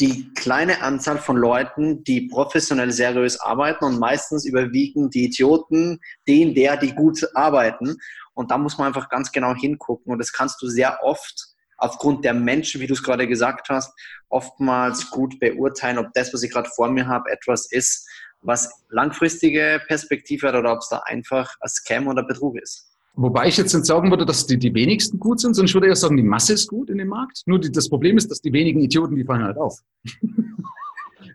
die 0.00 0.32
kleine 0.34 0.82
Anzahl 0.82 1.18
von 1.18 1.36
Leuten, 1.36 2.02
die 2.04 2.22
professionell 2.28 2.90
seriös 2.90 3.40
arbeiten 3.40 3.84
und 3.84 3.98
meistens 3.98 4.44
überwiegen 4.44 5.10
die 5.10 5.24
Idioten, 5.24 6.00
den, 6.26 6.54
der, 6.54 6.76
die 6.76 6.94
gut 6.94 7.26
arbeiten. 7.34 7.96
Und 8.34 8.50
da 8.50 8.58
muss 8.58 8.76
man 8.76 8.88
einfach 8.88 9.08
ganz 9.08 9.32
genau 9.32 9.54
hingucken. 9.54 10.12
Und 10.12 10.18
das 10.18 10.32
kannst 10.32 10.60
du 10.60 10.68
sehr 10.68 11.02
oft 11.02 11.55
aufgrund 11.76 12.24
der 12.24 12.34
Menschen, 12.34 12.80
wie 12.80 12.86
du 12.86 12.94
es 12.94 13.02
gerade 13.02 13.26
gesagt 13.26 13.68
hast, 13.68 13.92
oftmals 14.28 15.10
gut 15.10 15.38
beurteilen, 15.40 15.98
ob 15.98 16.12
das, 16.14 16.32
was 16.32 16.42
ich 16.42 16.50
gerade 16.50 16.68
vor 16.74 16.90
mir 16.90 17.06
habe, 17.06 17.30
etwas 17.30 17.70
ist, 17.70 18.08
was 18.42 18.84
langfristige 18.90 19.80
Perspektive 19.86 20.48
hat 20.48 20.54
oder 20.54 20.72
ob 20.72 20.78
es 20.78 20.88
da 20.88 20.98
einfach 21.04 21.54
ein 21.60 21.68
Scam 21.68 22.06
oder 22.06 22.22
Betrug 22.22 22.56
ist. 22.60 22.92
Wobei 23.14 23.48
ich 23.48 23.56
jetzt 23.56 23.72
nicht 23.72 23.86
sagen 23.86 24.10
würde, 24.10 24.26
dass 24.26 24.46
die, 24.46 24.58
die 24.58 24.74
wenigsten 24.74 25.18
gut 25.18 25.40
sind, 25.40 25.54
sondern 25.54 25.68
ich 25.68 25.74
würde 25.74 25.86
eher 25.86 25.96
sagen, 25.96 26.18
die 26.18 26.22
Masse 26.22 26.52
ist 26.52 26.68
gut 26.68 26.90
in 26.90 26.98
dem 26.98 27.08
Markt. 27.08 27.42
Nur 27.46 27.58
die, 27.58 27.72
das 27.72 27.88
Problem 27.88 28.18
ist, 28.18 28.30
dass 28.30 28.42
die 28.42 28.52
wenigen 28.52 28.80
Idioten, 28.80 29.16
die 29.16 29.24
fallen 29.24 29.42
halt 29.42 29.56
auf. 29.56 29.80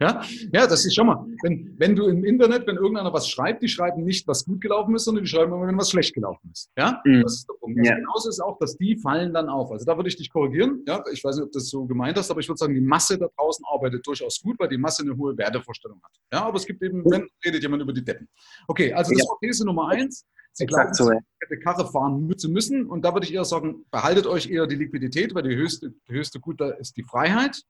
Ja, 0.01 0.23
ja 0.51 0.67
das 0.67 0.83
ist 0.83 0.95
schon 0.95 1.07
mal. 1.07 1.25
Wenn, 1.43 1.75
wenn 1.77 1.95
du 1.95 2.07
im 2.07 2.25
Internet, 2.25 2.65
wenn 2.65 2.75
irgendeiner 2.75 3.13
was 3.13 3.29
schreibt, 3.29 3.61
die 3.61 3.67
schreiben 3.67 4.03
nicht, 4.03 4.27
was 4.27 4.43
gut 4.43 4.59
gelaufen 4.59 4.95
ist, 4.95 5.05
sondern 5.05 5.23
die 5.23 5.29
schreiben 5.29 5.53
immer, 5.53 5.67
wenn 5.67 5.77
was 5.77 5.91
schlecht 5.91 6.15
gelaufen 6.15 6.49
ist. 6.51 6.71
Ja, 6.77 7.01
mhm. 7.05 7.21
das 7.21 7.33
ist 7.35 7.49
der 7.49 7.53
Punkt. 7.53 7.85
Ja. 7.85 7.95
Genauso 7.95 8.29
ist 8.29 8.39
auch, 8.39 8.57
dass 8.57 8.75
die 8.77 8.97
fallen 8.97 9.31
dann 9.33 9.47
auf. 9.47 9.71
Also 9.71 9.85
da 9.85 9.95
würde 9.95 10.09
ich 10.09 10.17
dich 10.17 10.31
korrigieren. 10.31 10.83
Ja, 10.87 11.03
ich 11.11 11.23
weiß 11.23 11.35
nicht, 11.35 11.45
ob 11.45 11.51
du 11.51 11.59
das 11.59 11.69
so 11.69 11.85
gemeint 11.85 12.17
hast, 12.17 12.31
aber 12.31 12.39
ich 12.39 12.49
würde 12.49 12.57
sagen, 12.57 12.73
die 12.73 12.81
Masse 12.81 13.17
da 13.17 13.27
draußen 13.37 13.63
arbeitet 13.71 14.05
durchaus 14.05 14.41
gut, 14.41 14.59
weil 14.59 14.69
die 14.69 14.77
Masse 14.77 15.03
eine 15.03 15.15
hohe 15.15 15.37
Wertevorstellung 15.37 16.01
hat. 16.03 16.11
Ja, 16.33 16.45
aber 16.45 16.57
es 16.57 16.65
gibt 16.65 16.81
eben, 16.81 17.05
wenn 17.05 17.27
redet 17.45 17.61
jemand 17.61 17.83
über 17.83 17.93
die 17.93 18.03
Deppen. 18.03 18.27
Okay, 18.67 18.91
also 18.93 19.13
das 19.13 19.27
war 19.27 19.37
These 19.39 19.65
Nummer 19.65 19.89
eins. 19.89 20.25
Sie 20.53 20.65
glauben, 20.65 20.93
so, 20.93 21.09
ja. 21.09 21.19
Karre 21.63 21.89
fahren 21.89 22.37
zu 22.37 22.49
müssen. 22.49 22.85
Und 22.87 23.05
da 23.05 23.13
würde 23.13 23.25
ich 23.25 23.33
eher 23.33 23.45
sagen, 23.45 23.85
behaltet 23.89 24.27
euch 24.27 24.49
eher 24.49 24.67
die 24.67 24.75
Liquidität, 24.75 25.33
weil 25.33 25.43
die 25.43 25.55
höchste, 25.55 25.93
die 26.09 26.13
höchste 26.13 26.39
Gut 26.39 26.59
da 26.59 26.71
ist 26.71 26.97
die 26.97 27.03
Freiheit. 27.03 27.61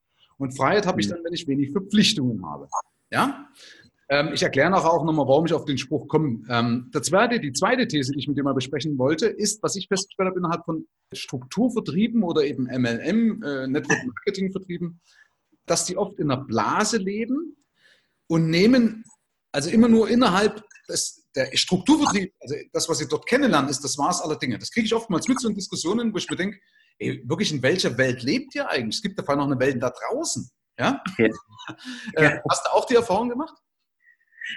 Und 0.41 0.57
Freiheit 0.57 0.87
habe 0.87 0.99
ich 0.99 1.07
mhm. 1.07 1.11
dann, 1.11 1.23
wenn 1.25 1.33
ich 1.33 1.47
wenig 1.47 1.71
Verpflichtungen 1.71 2.43
habe. 2.43 2.67
Ja? 3.11 3.47
Ähm, 4.09 4.31
ich 4.33 4.41
erkläre 4.41 4.71
nachher 4.71 4.91
auch 4.91 5.05
nochmal, 5.05 5.27
warum 5.27 5.45
ich 5.45 5.53
auf 5.53 5.65
den 5.65 5.77
Spruch 5.77 6.07
komme. 6.07 6.43
Ähm, 6.49 6.89
der 6.91 7.03
zweite, 7.03 7.39
die 7.39 7.53
zweite 7.53 7.87
These, 7.87 8.11
die 8.11 8.19
ich 8.19 8.27
mit 8.27 8.37
dir 8.37 8.43
mal 8.43 8.55
besprechen 8.55 8.97
wollte, 8.97 9.27
ist, 9.27 9.61
was 9.61 9.75
ich 9.75 9.87
festgestellt 9.87 10.29
habe 10.29 10.39
innerhalb 10.39 10.65
von 10.65 10.87
Strukturvertrieben 11.13 12.23
oder 12.23 12.43
eben 12.43 12.63
MLM, 12.63 13.43
äh, 13.43 13.67
Network 13.67 14.03
Marketing 14.03 14.51
Vertrieben, 14.51 14.99
dass 15.67 15.85
die 15.85 15.95
oft 15.95 16.17
in 16.17 16.31
einer 16.31 16.43
Blase 16.43 16.97
leben 16.97 17.55
und 18.27 18.49
nehmen, 18.49 19.03
also 19.51 19.69
immer 19.69 19.89
nur 19.89 20.09
innerhalb 20.09 20.63
des, 20.89 21.29
der 21.35 21.55
Strukturvertrieb, 21.55 22.33
also 22.39 22.55
das, 22.73 22.89
was 22.89 22.97
sie 22.97 23.07
dort 23.07 23.27
kennenlernen, 23.27 23.69
ist 23.69 23.83
das 23.83 23.95
Maß 23.95 24.21
aller 24.21 24.37
Dinge. 24.37 24.57
Das 24.57 24.71
kriege 24.71 24.87
ich 24.87 24.95
oftmals 24.95 25.27
mit 25.27 25.39
so 25.39 25.47
in 25.49 25.53
Diskussionen, 25.53 26.11
wo 26.11 26.17
ich 26.17 26.27
mir 26.27 26.35
denke, 26.35 26.57
ey, 27.01 27.23
wirklich 27.25 27.51
in 27.51 27.61
welcher 27.61 27.97
Welt 27.97 28.23
lebt 28.23 28.55
ihr 28.55 28.69
eigentlich? 28.69 28.97
Es 28.97 29.01
gibt 29.01 29.19
davon 29.19 29.37
noch 29.37 29.45
eine 29.45 29.59
Welt 29.59 29.81
da 29.81 29.89
draußen. 29.89 30.49
Ja? 30.79 31.01
ja. 31.17 31.27
Äh, 32.15 32.39
hast 32.49 32.65
du 32.65 32.71
auch 32.71 32.85
die 32.85 32.95
Erfahrung 32.95 33.29
gemacht? 33.29 33.53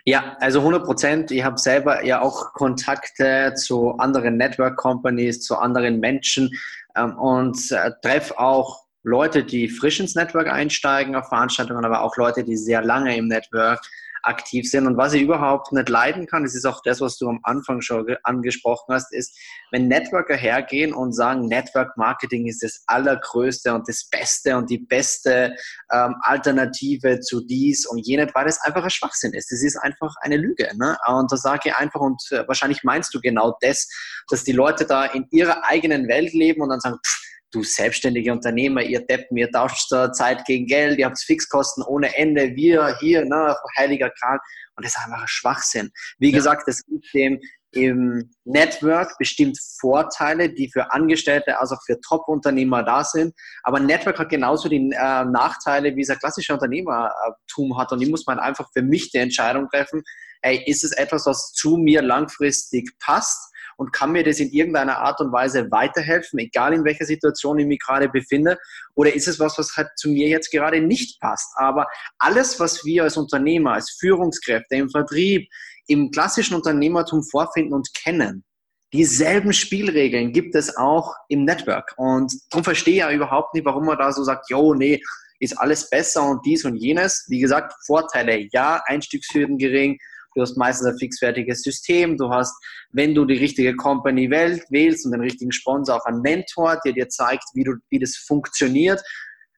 Ja, 0.04 0.36
also 0.40 0.60
100 0.60 0.84
Prozent. 0.84 1.30
Ich 1.30 1.44
habe 1.44 1.58
selber 1.58 2.02
ja 2.02 2.22
auch 2.22 2.54
Kontakte 2.54 3.52
zu 3.54 3.92
anderen 3.98 4.38
Network 4.38 4.76
Companies, 4.76 5.42
zu 5.42 5.56
anderen 5.56 6.00
Menschen 6.00 6.50
ähm, 6.96 7.16
und 7.18 7.70
äh, 7.70 7.92
treffe 8.02 8.38
auch 8.38 8.84
Leute, 9.02 9.44
die 9.44 9.68
frisch 9.68 10.00
ins 10.00 10.14
Network 10.14 10.48
einsteigen 10.48 11.14
auf 11.14 11.28
Veranstaltungen, 11.28 11.84
aber 11.84 12.02
auch 12.02 12.16
Leute, 12.16 12.42
die 12.42 12.56
sehr 12.56 12.82
lange 12.82 13.14
im 13.16 13.28
Network 13.28 13.80
aktiv 14.26 14.70
sind. 14.70 14.86
Und 14.86 14.96
was 14.96 15.12
ich 15.12 15.22
überhaupt 15.22 15.72
nicht 15.72 15.88
leiden 15.88 16.26
kann, 16.26 16.42
das 16.44 16.54
ist 16.54 16.64
auch 16.64 16.80
das, 16.82 17.00
was 17.00 17.18
du 17.18 17.28
am 17.28 17.40
Anfang 17.42 17.80
schon 17.80 18.06
angesprochen 18.22 18.94
hast, 18.94 19.12
ist, 19.12 19.36
wenn 19.70 19.88
Networker 19.88 20.36
hergehen 20.36 20.92
und 20.92 21.12
sagen, 21.12 21.46
Network 21.46 21.96
Marketing 21.96 22.46
ist 22.46 22.62
das 22.62 22.82
Allergrößte 22.86 23.74
und 23.74 23.88
das 23.88 24.08
Beste 24.08 24.56
und 24.56 24.70
die 24.70 24.78
beste 24.78 25.54
ähm, 25.92 26.14
Alternative 26.20 27.20
zu 27.20 27.40
dies 27.44 27.86
und 27.86 27.98
jenes, 28.06 28.34
weil 28.34 28.46
das 28.46 28.60
einfach 28.62 28.84
ein 28.84 28.90
Schwachsinn 28.90 29.32
ist. 29.32 29.50
Das 29.50 29.62
ist 29.62 29.76
einfach 29.76 30.14
eine 30.20 30.36
Lüge. 30.36 30.70
Ne? 30.76 30.96
Und 31.06 31.30
da 31.30 31.36
sage 31.36 31.70
ich 31.70 31.76
einfach, 31.76 32.00
und 32.00 32.22
äh, 32.30 32.46
wahrscheinlich 32.46 32.84
meinst 32.84 33.14
du 33.14 33.20
genau 33.20 33.56
das, 33.60 33.88
dass 34.28 34.44
die 34.44 34.52
Leute 34.52 34.86
da 34.86 35.04
in 35.04 35.26
ihrer 35.30 35.64
eigenen 35.64 36.08
Welt 36.08 36.32
leben 36.32 36.62
und 36.62 36.68
dann 36.70 36.80
sagen, 36.80 36.98
pff, 37.04 37.23
du 37.54 37.62
selbstständige 37.62 38.32
Unternehmer, 38.32 38.82
ihr 38.82 39.04
Deppen, 39.06 39.36
ihr 39.36 39.50
tauscht 39.50 39.88
Zeit 40.12 40.44
gegen 40.46 40.66
Geld, 40.66 40.98
ihr 40.98 41.06
habt 41.06 41.20
Fixkosten 41.20 41.82
ohne 41.84 42.16
Ende, 42.16 42.54
wir 42.56 42.96
hier, 43.00 43.24
ne, 43.24 43.56
heiliger 43.78 44.10
Kran. 44.10 44.38
Und 44.76 44.84
das 44.84 44.94
ist 44.94 45.04
einfach 45.04 45.22
ein 45.22 45.28
Schwachsinn. 45.28 45.90
Wie 46.18 46.30
ja. 46.30 46.36
gesagt, 46.36 46.66
es 46.66 46.84
gibt 46.84 47.06
dem 47.14 47.40
im 47.74 48.30
Network 48.44 49.16
bestimmt 49.18 49.58
Vorteile, 49.80 50.48
die 50.48 50.70
für 50.70 50.92
Angestellte, 50.92 51.58
also 51.58 51.76
für 51.86 52.00
Top-Unternehmer 52.00 52.82
da 52.82 53.04
sind. 53.04 53.34
Aber 53.62 53.80
Network 53.80 54.18
hat 54.18 54.28
genauso 54.28 54.68
die 54.68 54.92
äh, 54.92 55.24
Nachteile, 55.24 55.96
wie 55.96 56.02
es 56.02 56.10
ein 56.10 56.18
klassischer 56.18 56.54
Unternehmertum 56.54 57.76
hat. 57.76 57.92
Und 57.92 58.00
ich 58.00 58.08
muss 58.08 58.26
mal 58.26 58.38
einfach 58.38 58.68
für 58.72 58.82
mich 58.82 59.10
die 59.10 59.18
Entscheidung 59.18 59.68
treffen, 59.68 60.02
ey, 60.42 60.62
ist 60.66 60.84
es 60.84 60.92
etwas, 60.92 61.26
was 61.26 61.52
zu 61.52 61.76
mir 61.76 62.02
langfristig 62.02 62.90
passt? 63.00 63.52
Und 63.76 63.92
kann 63.92 64.12
mir 64.12 64.24
das 64.24 64.40
in 64.40 64.50
irgendeiner 64.50 64.98
Art 64.98 65.20
und 65.20 65.32
Weise 65.32 65.70
weiterhelfen, 65.70 66.38
egal 66.38 66.72
in 66.74 66.84
welcher 66.84 67.04
Situation 67.04 67.58
ich 67.58 67.66
mich 67.66 67.80
gerade 67.80 68.08
befinde? 68.08 68.58
Oder 68.94 69.14
ist 69.14 69.28
es 69.28 69.40
was, 69.40 69.58
was 69.58 69.76
halt 69.76 69.88
zu 69.96 70.08
mir 70.08 70.28
jetzt 70.28 70.50
gerade 70.50 70.80
nicht 70.80 71.20
passt? 71.20 71.52
Aber 71.56 71.86
alles, 72.18 72.58
was 72.60 72.84
wir 72.84 73.04
als 73.04 73.16
Unternehmer, 73.16 73.74
als 73.74 73.96
Führungskräfte 73.98 74.76
im 74.76 74.90
Vertrieb, 74.90 75.48
im 75.86 76.10
klassischen 76.10 76.54
Unternehmertum 76.54 77.22
vorfinden 77.22 77.74
und 77.74 77.92
kennen, 77.94 78.44
dieselben 78.92 79.52
Spielregeln 79.52 80.32
gibt 80.32 80.54
es 80.54 80.76
auch 80.76 81.14
im 81.28 81.44
Network. 81.44 81.92
Und 81.96 82.32
darum 82.50 82.64
verstehe 82.64 82.94
ich 82.94 83.00
ja 83.00 83.10
überhaupt 83.10 83.52
nicht, 83.54 83.66
warum 83.66 83.86
man 83.86 83.98
da 83.98 84.12
so 84.12 84.22
sagt, 84.22 84.48
jo, 84.50 84.72
nee, 84.72 85.02
ist 85.40 85.58
alles 85.58 85.90
besser 85.90 86.22
und 86.22 86.46
dies 86.46 86.64
und 86.64 86.76
jenes. 86.76 87.26
Wie 87.28 87.40
gesagt, 87.40 87.74
Vorteile, 87.86 88.46
ja, 88.52 88.82
Einstiegshürden 88.86 89.58
gering, 89.58 89.98
Du 90.34 90.42
hast 90.42 90.56
meistens 90.56 90.86
ein 90.86 90.98
fixfertiges 90.98 91.62
System. 91.62 92.16
Du 92.16 92.30
hast, 92.30 92.54
wenn 92.90 93.14
du 93.14 93.24
die 93.24 93.36
richtige 93.36 93.74
Company 93.76 94.30
wählst 94.30 95.06
und 95.06 95.12
den 95.12 95.20
richtigen 95.20 95.52
Sponsor, 95.52 95.96
auch 95.96 96.04
einen 96.06 96.20
Mentor, 96.20 96.80
der 96.84 96.92
dir 96.92 97.08
zeigt, 97.08 97.44
wie, 97.54 97.64
du, 97.64 97.74
wie 97.90 97.98
das 97.98 98.16
funktioniert. 98.16 99.02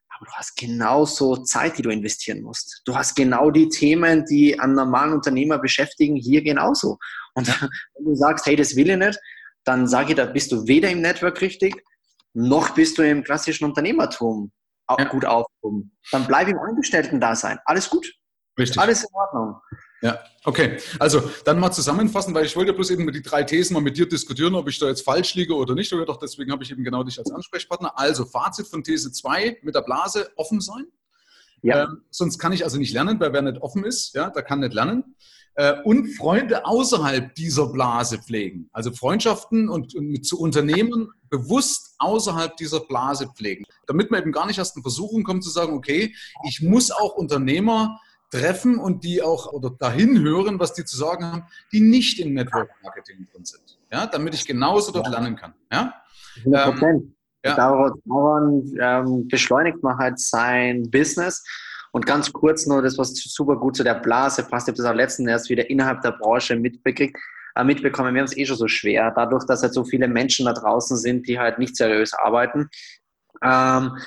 Aber 0.09 0.25
du 0.25 0.31
hast 0.31 0.55
genauso 0.55 1.37
Zeit, 1.37 1.77
die 1.77 1.83
du 1.83 1.89
investieren 1.89 2.41
musst. 2.41 2.81
Du 2.85 2.95
hast 2.95 3.15
genau 3.15 3.51
die 3.51 3.69
Themen, 3.69 4.25
die 4.25 4.59
einen 4.59 4.73
normalen 4.73 5.13
Unternehmer 5.13 5.59
beschäftigen, 5.59 6.15
hier 6.15 6.41
genauso. 6.41 6.97
Und 7.33 7.47
wenn 7.47 8.05
du 8.05 8.15
sagst, 8.15 8.45
hey, 8.45 8.55
das 8.55 8.75
will 8.75 8.89
ich 8.89 8.97
nicht, 8.97 9.19
dann 9.63 9.87
sage 9.87 10.11
ich, 10.11 10.15
da 10.15 10.25
bist 10.25 10.51
du 10.51 10.67
weder 10.67 10.89
im 10.89 11.01
Network 11.01 11.41
richtig, 11.41 11.75
noch 12.33 12.71
bist 12.71 12.97
du 12.97 13.03
im 13.03 13.23
klassischen 13.23 13.65
Unternehmertum 13.65 14.51
ja. 14.89 15.03
gut 15.05 15.25
aufgehoben. 15.25 15.97
Dann 16.11 16.25
bleib 16.25 16.47
im 16.47 16.57
Angestellten-Dasein. 16.57 17.59
Alles 17.65 17.89
gut. 17.89 18.11
Richtig. 18.57 18.79
Alles 18.79 19.03
in 19.03 19.09
Ordnung. 19.13 19.61
Ja, 20.01 20.19
okay. 20.43 20.77
Also 20.99 21.23
dann 21.45 21.59
mal 21.59 21.71
zusammenfassen, 21.71 22.33
weil 22.33 22.45
ich 22.45 22.55
wollte 22.55 22.73
bloß 22.73 22.91
eben 22.91 23.11
die 23.11 23.21
drei 23.21 23.43
Thesen 23.43 23.73
mal 23.73 23.81
mit 23.81 23.97
dir 23.97 24.07
diskutieren, 24.07 24.53
ob 24.55 24.69
ich 24.69 24.77
da 24.77 24.87
jetzt 24.87 25.03
falsch 25.03 25.33
liege 25.35 25.55
oder 25.55 25.73
nicht. 25.73 25.91
Oder 25.91 26.05
doch 26.05 26.17
deswegen 26.17 26.51
habe 26.51 26.63
ich 26.63 26.71
eben 26.71 26.83
genau 26.83 27.03
dich 27.03 27.17
als 27.17 27.31
Ansprechpartner. 27.31 27.97
Also 27.97 28.25
Fazit 28.25 28.67
von 28.67 28.83
These 28.83 29.11
2 29.11 29.59
mit 29.63 29.75
der 29.75 29.81
Blase 29.81 30.29
offen 30.35 30.61
sein. 30.61 30.85
Ja. 31.63 31.83
Ähm, 31.83 32.01
sonst 32.11 32.37
kann 32.37 32.51
ich 32.53 32.63
also 32.63 32.77
nicht 32.77 32.93
lernen, 32.93 33.19
weil 33.19 33.33
wer 33.33 33.41
nicht 33.41 33.61
offen 33.61 33.83
ist, 33.83 34.13
ja, 34.13 34.29
der 34.29 34.43
kann 34.43 34.59
nicht 34.59 34.73
lernen. 34.73 35.15
Äh, 35.55 35.81
und 35.83 36.09
Freunde 36.09 36.65
außerhalb 36.65 37.33
dieser 37.33 37.67
Blase 37.67 38.19
pflegen. 38.19 38.69
Also 38.73 38.91
Freundschaften 38.91 39.69
und, 39.69 39.95
und 39.95 40.23
zu 40.23 40.39
Unternehmen 40.39 41.09
bewusst 41.31 41.95
außerhalb 41.97 42.55
dieser 42.57 42.81
Blase 42.81 43.27
pflegen. 43.35 43.65
Damit 43.87 44.11
man 44.11 44.21
eben 44.21 44.31
gar 44.31 44.45
nicht 44.45 44.59
erst 44.59 44.75
in 44.75 44.83
Versuchung 44.83 45.23
kommt 45.23 45.43
zu 45.43 45.49
sagen, 45.49 45.73
okay, 45.73 46.15
ich 46.47 46.61
muss 46.61 46.91
auch 46.91 47.15
Unternehmer 47.15 47.99
treffen 48.29 48.77
und 48.77 49.03
die 49.03 49.21
auch 49.21 49.51
oder 49.53 49.69
dahin 49.69 50.21
hören, 50.21 50.59
was 50.59 50.73
die 50.73 50.85
zu 50.85 50.97
sagen 50.97 51.25
haben, 51.25 51.43
die 51.71 51.79
nicht 51.79 52.19
im 52.19 52.33
Network 52.33 52.69
Marketing 52.83 53.27
drin 53.31 53.45
sind. 53.45 53.79
Ja, 53.91 54.05
damit 54.05 54.33
ich 54.33 54.45
genauso 54.45 54.91
dort 54.91 55.09
lernen 55.09 55.35
kann. 55.35 55.53
Ja? 55.71 55.93
100 56.39 56.65
Prozent. 56.65 57.03
Ähm, 57.03 57.15
ja. 57.45 57.55
Daran 57.55 58.63
ähm, 58.79 59.27
beschleunigt 59.27 59.81
man 59.81 59.97
halt 59.97 60.19
sein 60.19 60.89
Business. 60.89 61.43
Und 61.91 62.05
ganz 62.05 62.31
kurz 62.31 62.67
nur 62.67 62.81
das, 62.81 62.97
was 62.97 63.15
super 63.15 63.55
gut 63.55 63.77
zu 63.77 63.83
der 63.83 63.95
Blase 63.95 64.43
passt. 64.43 64.67
Ich 64.67 64.73
habe 64.73 64.83
das 64.83 64.85
auch 64.85 64.95
letzten 64.95 65.27
erst 65.27 65.49
wieder 65.49 65.69
innerhalb 65.69 66.01
der 66.01 66.11
Branche 66.11 66.55
mitbekriegt, 66.55 67.17
äh, 67.55 67.63
mitbekommen. 67.63 68.13
Wir 68.13 68.21
haben 68.21 68.27
es 68.27 68.37
eh 68.37 68.45
schon 68.45 68.57
so 68.57 68.67
schwer, 68.67 69.11
dadurch, 69.15 69.45
dass 69.45 69.63
halt 69.63 69.73
so 69.73 69.85
viele 69.85 70.07
Menschen 70.07 70.45
da 70.45 70.53
draußen 70.53 70.97
sind, 70.97 71.27
die 71.27 71.39
halt 71.39 71.59
nicht 71.59 71.75
seriös 71.75 72.13
arbeiten. 72.13 72.69
Ähm, 73.41 73.97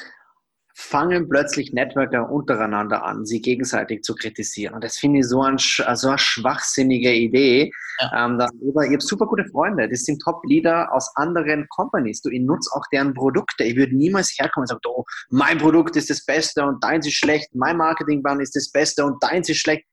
fangen 0.81 1.29
plötzlich 1.29 1.73
Networker 1.73 2.31
untereinander 2.31 3.05
an, 3.05 3.27
sie 3.27 3.41
gegenseitig 3.41 4.03
zu 4.03 4.15
kritisieren. 4.15 4.75
Und 4.75 4.83
das 4.83 4.99
finde 4.99 5.21
ich 5.21 5.29
so, 5.29 5.43
ein, 5.43 5.59
so 5.59 6.09
eine 6.09 6.19
schwachsinnige 6.19 7.13
Idee. 7.13 7.71
Ja. 8.01 8.27
Ähm, 8.27 8.39
dass, 8.39 8.51
ich 8.53 8.75
habe 8.75 9.01
super 9.01 9.27
gute 9.27 9.45
Freunde, 9.45 9.89
das 9.89 10.05
sind 10.05 10.23
Top-Leader 10.23 10.93
aus 10.93 11.11
anderen 11.17 11.67
Companies. 11.69 12.23
Du, 12.23 12.31
ich 12.31 12.41
nutze 12.41 12.71
auch 12.75 12.85
deren 12.93 13.13
Produkte. 13.13 13.65
Ich 13.65 13.77
würde 13.77 13.95
niemals 13.95 14.35
herkommen 14.39 14.65
und 14.65 14.69
sagen, 14.69 14.81
oh, 14.87 15.05
mein 15.29 15.59
Produkt 15.59 15.97
ist 15.97 16.09
das 16.09 16.25
Beste 16.25 16.65
und 16.65 16.83
deins 16.83 17.07
ist 17.07 17.15
schlecht, 17.15 17.55
mein 17.55 17.77
Marketingplan 17.77 18.41
ist 18.41 18.57
das 18.57 18.71
Beste 18.71 19.05
und 19.05 19.23
deins 19.23 19.49
ist 19.49 19.59
schlecht 19.59 19.85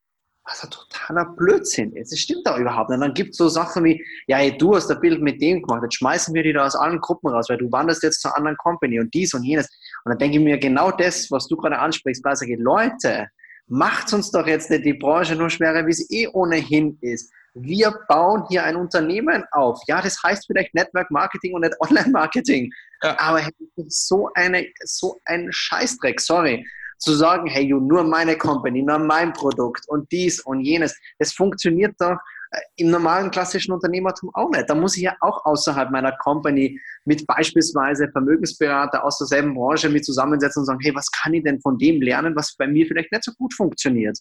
was 0.48 0.64
ein 0.64 0.70
totaler 0.70 1.26
Blödsinn 1.26 1.94
ist. 1.94 2.12
Das 2.12 2.20
stimmt 2.20 2.48
doch 2.48 2.58
überhaupt 2.58 2.90
nicht. 2.90 2.98
Und 2.98 3.02
dann 3.02 3.14
gibt 3.14 3.32
es 3.32 3.38
so 3.38 3.50
Sachen 3.50 3.84
wie, 3.84 4.04
ja, 4.28 4.38
hey, 4.38 4.58
du 4.58 4.76
hast 4.76 4.90
ein 4.90 5.00
Bild 5.00 5.22
mit 5.22 5.42
dem 5.42 5.62
gemacht, 5.62 5.84
jetzt 5.84 5.96
schmeißen 5.96 6.34
wir 6.34 6.44
die 6.44 6.54
da 6.54 6.66
aus 6.66 6.76
allen 6.76 7.00
Gruppen 7.00 7.28
raus, 7.28 7.48
weil 7.50 7.58
du 7.58 7.72
wanderst 7.72 8.04
jetzt 8.04 8.22
zur 8.22 8.36
anderen 8.36 8.58
Company 8.58 9.00
und 9.00 9.14
dies 9.14 9.34
und 9.34 9.44
jenes. 9.44 9.68
Und 10.06 10.12
dann 10.12 10.18
denke 10.18 10.38
ich 10.38 10.44
mir, 10.44 10.58
genau 10.58 10.92
das, 10.92 11.30
was 11.32 11.48
du 11.48 11.58
gerade 11.58 11.78
ansprichst, 11.78 12.24
weil 12.24 12.36
geht, 12.36 12.60
Leute, 12.60 13.28
macht 13.68 14.14
uns 14.14 14.32
doch 14.32 14.48
jetzt 14.48 14.70
nicht 14.70 14.86
die 14.86 14.94
Branche 14.94 15.36
nur 15.36 15.50
schwerer, 15.50 15.86
wie 15.86 15.94
sie 15.94 16.08
eh 16.10 16.28
ohnehin 16.30 16.98
ist. 17.02 17.32
Wir 17.54 17.94
bauen 18.08 18.44
hier 18.50 18.64
ein 18.64 18.76
Unternehmen 18.76 19.44
auf. 19.52 19.82
Ja, 19.88 20.02
das 20.02 20.22
heißt 20.24 20.46
vielleicht 20.46 20.74
Network 20.76 21.12
Marketing 21.12 21.56
und 21.56 21.62
nicht 21.62 21.76
Online 21.82 22.12
Marketing. 22.12 22.72
Ja. 23.04 23.20
Aber 23.20 23.42
so 23.88 24.30
eine, 24.36 24.68
so 24.84 25.20
ein 25.26 25.50
Scheißdreck, 25.52 26.22
sorry 26.22 26.66
zu 26.98 27.14
sagen, 27.14 27.48
hey, 27.48 27.66
you, 27.66 27.80
nur 27.80 28.04
meine 28.04 28.38
Company, 28.38 28.82
nur 28.82 29.00
mein 29.00 29.34
Produkt 29.34 29.88
und 29.88 30.12
dies 30.12 30.40
und 30.40 30.62
jenes, 30.62 30.98
das 31.20 31.34
funktioniert 31.34 31.96
doch 32.00 32.18
äh, 32.52 32.60
im 32.78 32.92
normalen 32.92 33.30
klassischen 33.32 33.74
Unternehmertum 33.74 34.30
auch 34.34 34.50
nicht. 34.50 34.70
Da 34.70 34.76
muss 34.76 34.98
ich 34.98 35.04
ja 35.04 35.16
auch 35.22 35.46
außerhalb 35.46 35.92
meiner 35.92 36.12
Company 36.18 36.80
mit 37.06 37.26
beispielsweise 37.28 38.10
Vermögensberater 38.12 39.04
aus 39.04 39.18
derselben 39.18 39.54
Branche 39.54 39.90
mit 39.90 40.06
zusammensetzen 40.06 40.62
und 40.62 40.66
sagen, 40.66 40.80
hey, 40.82 40.96
was 40.96 41.12
kann 41.12 41.34
ich 41.34 41.44
denn 41.44 41.62
von 41.62 41.78
dem 41.78 42.02
lernen, 42.02 42.36
was 42.36 42.56
bei 42.56 42.68
mir 42.68 42.86
vielleicht 42.88 43.12
nicht 43.12 43.24
so 43.24 43.32
gut 43.34 43.54
funktioniert? 43.54 44.18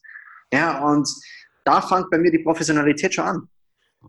Ja, 0.52 0.84
und 0.84 1.08
da 1.64 1.80
fängt 1.80 2.10
bei 2.10 2.18
mir 2.18 2.30
die 2.30 2.38
Professionalität 2.38 3.14
schon 3.14 3.24
an. 3.24 3.48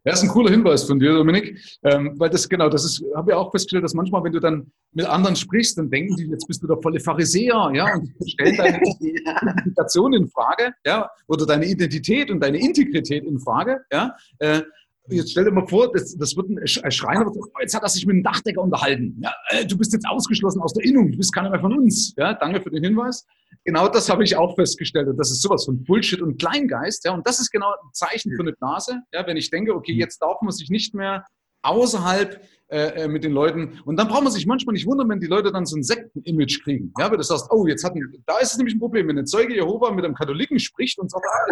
Das 0.04 0.20
ist 0.20 0.24
ein 0.24 0.30
cooler 0.30 0.52
Hinweis 0.52 0.84
von 0.84 1.00
dir, 1.00 1.14
Dominik, 1.14 1.60
ähm, 1.84 2.14
weil 2.18 2.30
das 2.30 2.48
genau, 2.48 2.70
das 2.70 2.86
ist, 2.86 3.04
habe 3.16 3.32
ich 3.32 3.36
auch 3.36 3.52
festgestellt, 3.52 3.84
dass 3.84 3.94
manchmal, 3.94 4.24
wenn 4.24 4.32
du 4.32 4.40
dann 4.40 4.72
mit 4.94 5.06
anderen 5.06 5.36
sprichst, 5.36 5.78
dann 5.78 5.90
denken 5.90 6.16
die, 6.16 6.28
jetzt 6.28 6.48
bist 6.48 6.64
du 6.64 6.68
der 6.68 6.78
volle 6.82 7.00
Pharisäer, 7.00 7.72
ja, 7.74 7.94
und 7.94 8.14
stellen 8.30 8.56
deine 8.58 8.80
Identifikation 9.02 10.14
in 10.14 10.28
Frage, 10.30 10.74
ja, 10.86 11.10
oder 11.28 11.46
deine 11.46 11.66
Identität 11.66 12.32
und 12.32 12.40
deine 12.42 12.58
Integrität 12.60 13.26
in 13.26 13.40
Frage, 13.40 13.82
ja. 13.92 14.16
Äh, 14.40 14.62
Jetzt 15.10 15.32
stell 15.32 15.46
dir 15.46 15.52
mal 15.52 15.68
vor, 15.68 15.92
das, 15.92 16.18
das 16.18 16.36
wird 16.36 16.50
ein 16.50 16.92
Schreiner, 16.92 17.32
oh, 17.34 17.46
jetzt 17.62 17.74
hat 17.74 17.84
er 17.84 17.90
sich 17.90 18.06
mit 18.06 18.16
dem 18.16 18.24
Dachdecker 18.24 18.62
unterhalten. 18.62 19.18
Ja, 19.22 19.34
äh, 19.50 19.66
du 19.66 19.78
bist 19.78 19.94
jetzt 19.94 20.08
ausgeschlossen 20.08 20.62
aus 20.62 20.74
der 20.74 20.84
Innung, 20.84 21.12
du 21.12 21.18
bist 21.18 21.34
keiner 21.34 21.50
mehr 21.50 21.60
von 21.60 21.78
uns. 21.78 22.14
Ja, 22.18 22.34
danke 22.34 22.62
für 22.62 22.70
den 22.70 22.84
Hinweis. 22.84 23.26
Genau 23.64 23.88
das 23.88 24.10
habe 24.10 24.24
ich 24.24 24.36
auch 24.36 24.56
festgestellt. 24.56 25.08
Und 25.08 25.18
das 25.18 25.32
ist 25.32 25.42
sowas 25.42 25.66
von 25.66 25.84
Bullshit 25.84 26.22
und 26.22 26.40
Kleingeist. 26.40 27.06
Ja, 27.06 27.14
und 27.14 27.26
das 27.28 27.40
ist 27.40 27.52
genau 27.52 27.70
ein 27.70 27.94
Zeichen 27.94 28.34
für 28.36 28.42
eine 28.42 28.54
Blase. 28.54 29.02
Ja, 29.14 29.26
wenn 29.26 29.38
ich 29.38 29.50
denke, 29.50 29.76
okay, 29.76 29.94
jetzt 29.94 30.20
darf 30.22 30.42
man 30.42 30.52
sich 30.52 30.70
nicht 30.70 30.94
mehr 30.94 31.26
außerhalb 31.68 32.42
äh, 32.70 33.04
äh, 33.04 33.08
mit 33.08 33.24
den 33.24 33.32
Leuten. 33.32 33.80
Und 33.86 33.96
dann 33.96 34.10
braucht 34.10 34.24
man 34.24 34.34
sich 34.34 34.46
manchmal 34.46 34.74
nicht 34.74 34.86
wundern, 34.86 35.08
wenn 35.08 35.22
die 35.22 35.28
Leute 35.28 35.54
dann 35.54 35.66
so 35.66 35.78
ein 35.78 35.84
Sekten-Image 35.84 36.64
kriegen. 36.64 36.92
Ja, 37.00 37.10
wenn 37.10 37.18
du 37.18 37.24
sagst, 37.24 37.48
oh, 37.50 37.66
jetzt 37.66 37.86
hatten, 37.86 38.02
da 38.26 38.40
ist 38.40 38.52
es 38.52 38.58
nämlich 38.58 38.76
ein 38.76 38.80
Problem, 38.80 39.08
wenn 39.08 39.18
ein 39.18 39.26
Zeuge 39.26 39.56
Jehova 39.56 39.90
mit 39.92 40.04
einem 40.04 40.16
Katholiken 40.16 40.60
spricht 40.60 41.00
und 41.00 41.10
sagt, 41.10 41.26
ah, 41.32 41.46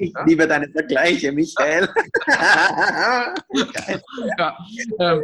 ich 0.00 0.12
liebe 0.26 0.48
deine 0.48 0.68
Vergleiche, 0.70 1.30
Michael. 1.30 1.88
ja, 4.38 4.58
ähm, 4.98 5.22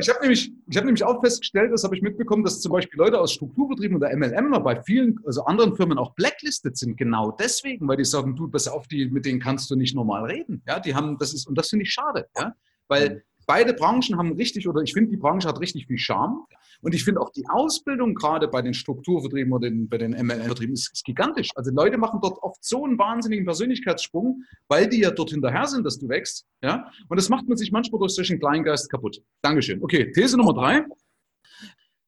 ich 0.00 0.08
habe 0.08 0.20
nämlich, 0.22 0.52
hab 0.74 0.84
nämlich 0.84 1.04
auch 1.04 1.20
festgestellt, 1.20 1.72
das 1.72 1.84
habe 1.84 1.94
ich 1.94 2.02
mitbekommen, 2.02 2.42
dass 2.42 2.60
zum 2.60 2.72
Beispiel 2.72 2.98
Leute 2.98 3.20
aus 3.20 3.32
Strukturbetrieben 3.32 3.98
oder 3.98 4.10
MLM 4.16 4.50
bei 4.64 4.82
vielen, 4.82 5.20
also 5.26 5.44
anderen 5.44 5.76
Firmen 5.76 5.96
auch 5.96 6.14
blacklisted 6.14 6.76
sind, 6.76 6.96
genau 6.96 7.30
deswegen, 7.30 7.86
weil 7.86 7.98
die 7.98 8.04
sagen, 8.04 8.34
du, 8.34 8.48
pass 8.48 8.66
auf, 8.66 8.88
die, 8.88 9.08
mit 9.08 9.26
denen 9.26 9.38
kannst 9.38 9.70
du 9.70 9.76
nicht 9.76 9.94
normal 9.94 10.24
reden. 10.24 10.60
Ja, 10.66 10.80
die 10.80 10.96
haben, 10.96 11.18
das 11.18 11.34
ist, 11.34 11.46
und 11.46 11.56
das 11.56 11.68
finde 11.68 11.84
ich 11.84 11.92
schade, 11.92 12.26
ja, 12.36 12.52
weil 12.88 13.24
beide 13.46 13.72
Branchen 13.72 14.16
haben 14.16 14.32
richtig, 14.32 14.68
oder 14.68 14.82
ich 14.82 14.92
finde, 14.92 15.10
die 15.10 15.16
Branche 15.16 15.48
hat 15.48 15.60
richtig 15.60 15.86
viel 15.86 15.98
Charme. 15.98 16.44
Und 16.80 16.94
ich 16.94 17.02
finde 17.02 17.20
auch 17.20 17.32
die 17.32 17.44
Ausbildung 17.48 18.14
gerade 18.14 18.46
bei 18.46 18.62
den 18.62 18.72
Strukturvertrieben 18.72 19.52
oder 19.52 19.68
den, 19.68 19.88
bei 19.88 19.98
den 19.98 20.12
MLM-Vertrieben 20.12 20.74
ist, 20.74 20.92
ist, 20.92 21.04
gigantisch. 21.04 21.48
Also 21.56 21.72
Leute 21.72 21.98
machen 21.98 22.20
dort 22.22 22.40
oft 22.40 22.64
so 22.64 22.84
einen 22.84 22.96
wahnsinnigen 22.98 23.44
Persönlichkeitssprung, 23.44 24.44
weil 24.68 24.88
die 24.88 25.00
ja 25.00 25.10
dort 25.10 25.30
hinterher 25.30 25.66
sind, 25.66 25.84
dass 25.84 25.98
du 25.98 26.08
wächst. 26.08 26.46
Ja? 26.62 26.88
Und 27.08 27.16
das 27.16 27.28
macht 27.28 27.48
man 27.48 27.56
sich 27.56 27.72
manchmal 27.72 27.98
durch 27.98 28.12
solchen 28.12 28.38
Kleingeist 28.38 28.88
kaputt. 28.90 29.20
Dankeschön. 29.42 29.82
Okay, 29.82 30.12
These 30.12 30.36
Nummer 30.36 30.54
drei. 30.54 30.84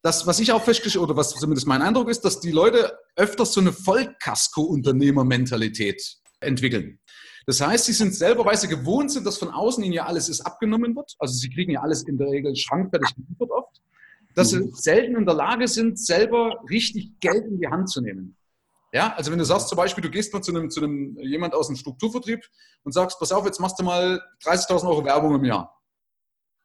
Das, 0.03 0.27
was 0.27 0.41
ich 0.41 0.51
auch 0.53 0.63
festgestellt 0.63 1.03
oder 1.03 1.15
was 1.17 1.35
zumindest 1.35 1.67
mein 1.67 1.83
Eindruck 1.83 2.09
ist, 2.09 2.21
dass 2.21 2.39
die 2.41 2.53
Leute 2.53 2.97
öfters 3.17 3.53
so 3.53 3.61
eine 3.61 3.73
Vollkasko-Unternehmer-Mentalität 3.73 6.21
entwickeln. 6.41 7.01
Das 7.47 7.61
heißt, 7.61 7.87
sie 7.87 7.93
sind 7.93 8.15
selber, 8.15 8.45
weil 8.45 8.57
sie 8.57 8.69
gewohnt 8.69 9.11
sind, 9.11 9.27
dass 9.27 9.39
von 9.39 9.51
außen 9.51 9.83
ihnen 9.83 9.93
ja 9.93 10.07
alles 10.07 10.29
ist 10.29 10.41
abgenommen 10.43 10.95
wird. 10.95 11.15
Also 11.19 11.35
sie 11.35 11.51
kriegen 11.51 11.73
ja 11.73 11.81
alles 11.81 12.03
in 12.03 12.19
der 12.19 12.29
Regel 12.29 12.55
schrankfertig 12.55 13.15
geliefert 13.15 13.51
oft. 13.51 13.81
Dass 14.35 14.51
sie 14.51 14.61
mhm. 14.61 14.73
selten 14.73 15.17
in 15.17 15.27
der 15.27 15.35
Lage 15.35 15.67
sind, 15.67 15.99
selber 15.99 16.63
richtig 16.71 17.19
Geld 17.21 17.47
in 17.47 17.59
die 17.59 17.67
Hand 17.67 17.91
zu 17.91 18.01
nehmen. 18.01 18.37
Ja, 18.93 19.15
also 19.17 19.31
wenn 19.31 19.39
du 19.39 19.45
sagst 19.45 19.69
zum 19.69 19.77
Beispiel, 19.77 20.03
du 20.03 20.11
gehst 20.11 20.33
mal 20.33 20.43
zu 20.43 20.53
einem, 20.53 20.69
zu 20.69 20.83
einem 20.83 21.17
jemand 21.21 21.55
aus 21.55 21.69
dem 21.69 21.77
Strukturvertrieb 21.77 22.45
und 22.83 22.93
sagst, 22.93 23.19
pass 23.19 23.31
auf, 23.33 23.45
jetzt 23.45 23.61
machst 23.61 23.79
du 23.79 23.85
mal 23.85 24.21
30.000 24.45 24.89
Euro 24.89 25.05
Werbung 25.05 25.37
im 25.37 25.45
Jahr. 25.45 25.81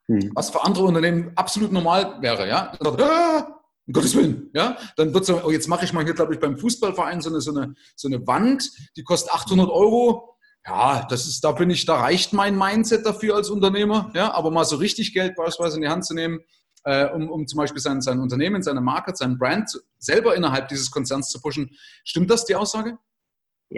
Hm. 0.07 0.31
Was 0.33 0.49
für 0.49 0.63
andere 0.63 0.85
Unternehmen 0.85 1.31
absolut 1.35 1.71
normal 1.71 2.21
wäre, 2.21 2.47
ja. 2.47 2.71
Dann 2.79 2.91
sagt, 2.91 3.01
ah, 3.01 3.61
um 3.87 3.93
Gottes 3.93 4.15
Willen, 4.15 4.49
ja. 4.53 4.77
Dann 4.97 5.13
wird 5.13 5.25
so, 5.25 5.41
oh, 5.43 5.51
jetzt 5.51 5.67
mache 5.67 5.85
ich 5.85 5.93
mal 5.93 6.03
hier, 6.03 6.15
glaube 6.15 6.33
ich, 6.33 6.39
beim 6.39 6.57
Fußballverein 6.57 7.21
so 7.21 7.29
eine, 7.29 7.41
so 7.41 7.51
eine, 7.51 7.75
so 7.95 8.07
eine 8.07 8.25
Wand, 8.25 8.71
die 8.97 9.03
kostet 9.03 9.31
800 9.33 9.69
Euro 9.69 10.34
ja, 10.67 11.05
das 11.09 11.27
ist, 11.27 11.43
da 11.43 11.51
bin 11.51 11.69
ich, 11.69 11.85
da 11.85 11.97
reicht 11.97 12.33
mein 12.33 12.57
Mindset 12.57 13.05
dafür 13.05 13.35
als 13.35 13.49
Unternehmer, 13.49 14.11
ja, 14.15 14.33
aber 14.33 14.49
mal 14.49 14.65
so 14.65 14.77
richtig 14.77 15.13
Geld 15.13 15.35
beispielsweise 15.35 15.75
in 15.77 15.83
die 15.83 15.89
Hand 15.89 16.05
zu 16.05 16.13
nehmen, 16.15 16.39
äh, 16.85 17.05
um, 17.05 17.29
um 17.29 17.47
zum 17.47 17.57
Beispiel 17.57 17.81
sein, 17.81 18.01
sein 18.01 18.19
Unternehmen, 18.19 18.63
seine 18.63 18.81
Marke, 18.81 19.15
sein 19.15 19.37
Brand 19.37 19.69
selber 19.99 20.35
innerhalb 20.35 20.67
dieses 20.69 20.89
Konzerns 20.89 21.29
zu 21.29 21.39
pushen. 21.39 21.69
Stimmt 22.03 22.31
das, 22.31 22.45
die 22.45 22.55
Aussage? 22.55 22.97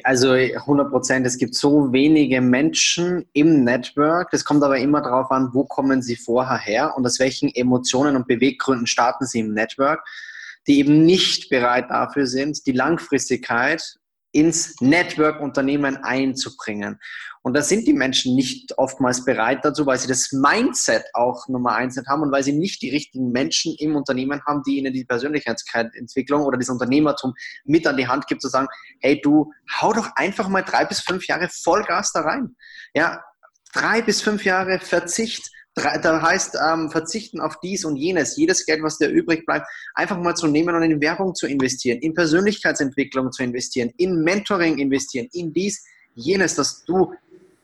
Also 0.03 0.31
100 0.31 0.89
Prozent. 0.89 1.25
Es 1.25 1.37
gibt 1.37 1.55
so 1.55 1.91
wenige 1.93 2.41
Menschen 2.41 3.25
im 3.33 3.63
Network. 3.63 4.31
Das 4.31 4.43
kommt 4.43 4.63
aber 4.63 4.77
immer 4.77 5.01
darauf 5.01 5.31
an, 5.31 5.49
wo 5.53 5.63
kommen 5.63 6.01
sie 6.01 6.17
vorher 6.17 6.57
her 6.57 6.93
und 6.97 7.05
aus 7.05 7.19
welchen 7.19 7.49
Emotionen 7.53 8.15
und 8.15 8.27
Beweggründen 8.27 8.85
starten 8.85 9.25
sie 9.25 9.39
im 9.39 9.53
Network, 9.53 10.05
die 10.67 10.79
eben 10.79 11.05
nicht 11.05 11.49
bereit 11.49 11.89
dafür 11.89 12.27
sind, 12.27 12.65
die 12.65 12.73
Langfristigkeit 12.73 13.97
ins 14.37 14.75
Network-Unternehmen 14.81 15.97
einzubringen. 15.97 16.99
Und 17.41 17.55
da 17.55 17.63
sind 17.63 17.87
die 17.87 17.93
Menschen 17.93 18.35
nicht 18.35 18.77
oftmals 18.77 19.25
bereit 19.25 19.65
dazu, 19.65 19.87
weil 19.87 19.97
sie 19.97 20.07
das 20.07 20.31
Mindset 20.31 21.05
auch 21.13 21.47
Nummer 21.47 21.73
eins 21.73 21.95
nicht 21.95 22.07
haben 22.07 22.21
und 22.21 22.31
weil 22.31 22.43
sie 22.43 22.53
nicht 22.53 22.83
die 22.83 22.91
richtigen 22.91 23.31
Menschen 23.31 23.73
im 23.79 23.95
Unternehmen 23.95 24.39
haben, 24.45 24.61
die 24.61 24.77
ihnen 24.77 24.93
die 24.93 25.05
Persönlichkeitsentwicklung 25.05 26.43
oder 26.43 26.59
das 26.59 26.69
Unternehmertum 26.69 27.33
mit 27.65 27.87
an 27.87 27.97
die 27.97 28.07
Hand 28.07 28.27
gibt, 28.27 28.43
zu 28.43 28.47
sagen, 28.47 28.67
hey 28.99 29.19
du, 29.19 29.51
hau 29.81 29.91
doch 29.91 30.09
einfach 30.15 30.49
mal 30.49 30.61
drei 30.61 30.85
bis 30.85 30.99
fünf 30.99 31.25
Jahre 31.25 31.49
Vollgas 31.49 32.11
da 32.11 32.21
rein. 32.21 32.55
Ja, 32.93 33.23
drei 33.73 34.03
bis 34.03 34.21
fünf 34.21 34.45
Jahre 34.45 34.79
Verzicht 34.79 35.49
da 35.77 36.21
heißt 36.21 36.57
ähm, 36.67 36.89
verzichten 36.89 37.39
auf 37.39 37.59
dies 37.59 37.85
und 37.85 37.95
jenes, 37.97 38.35
jedes 38.35 38.65
Geld, 38.65 38.81
was 38.83 38.97
dir 38.97 39.09
übrig 39.09 39.45
bleibt, 39.45 39.67
einfach 39.93 40.17
mal 40.17 40.35
zu 40.35 40.47
nehmen 40.47 40.75
und 40.75 40.83
in 40.83 40.99
Werbung 41.01 41.35
zu 41.35 41.47
investieren, 41.47 41.99
in 41.99 42.13
Persönlichkeitsentwicklung 42.13 43.31
zu 43.31 43.43
investieren, 43.43 43.91
in 43.97 44.23
Mentoring 44.23 44.79
investieren, 44.79 45.27
in 45.33 45.53
dies, 45.53 45.83
jenes, 46.15 46.55
dass 46.55 46.83
du 46.85 47.13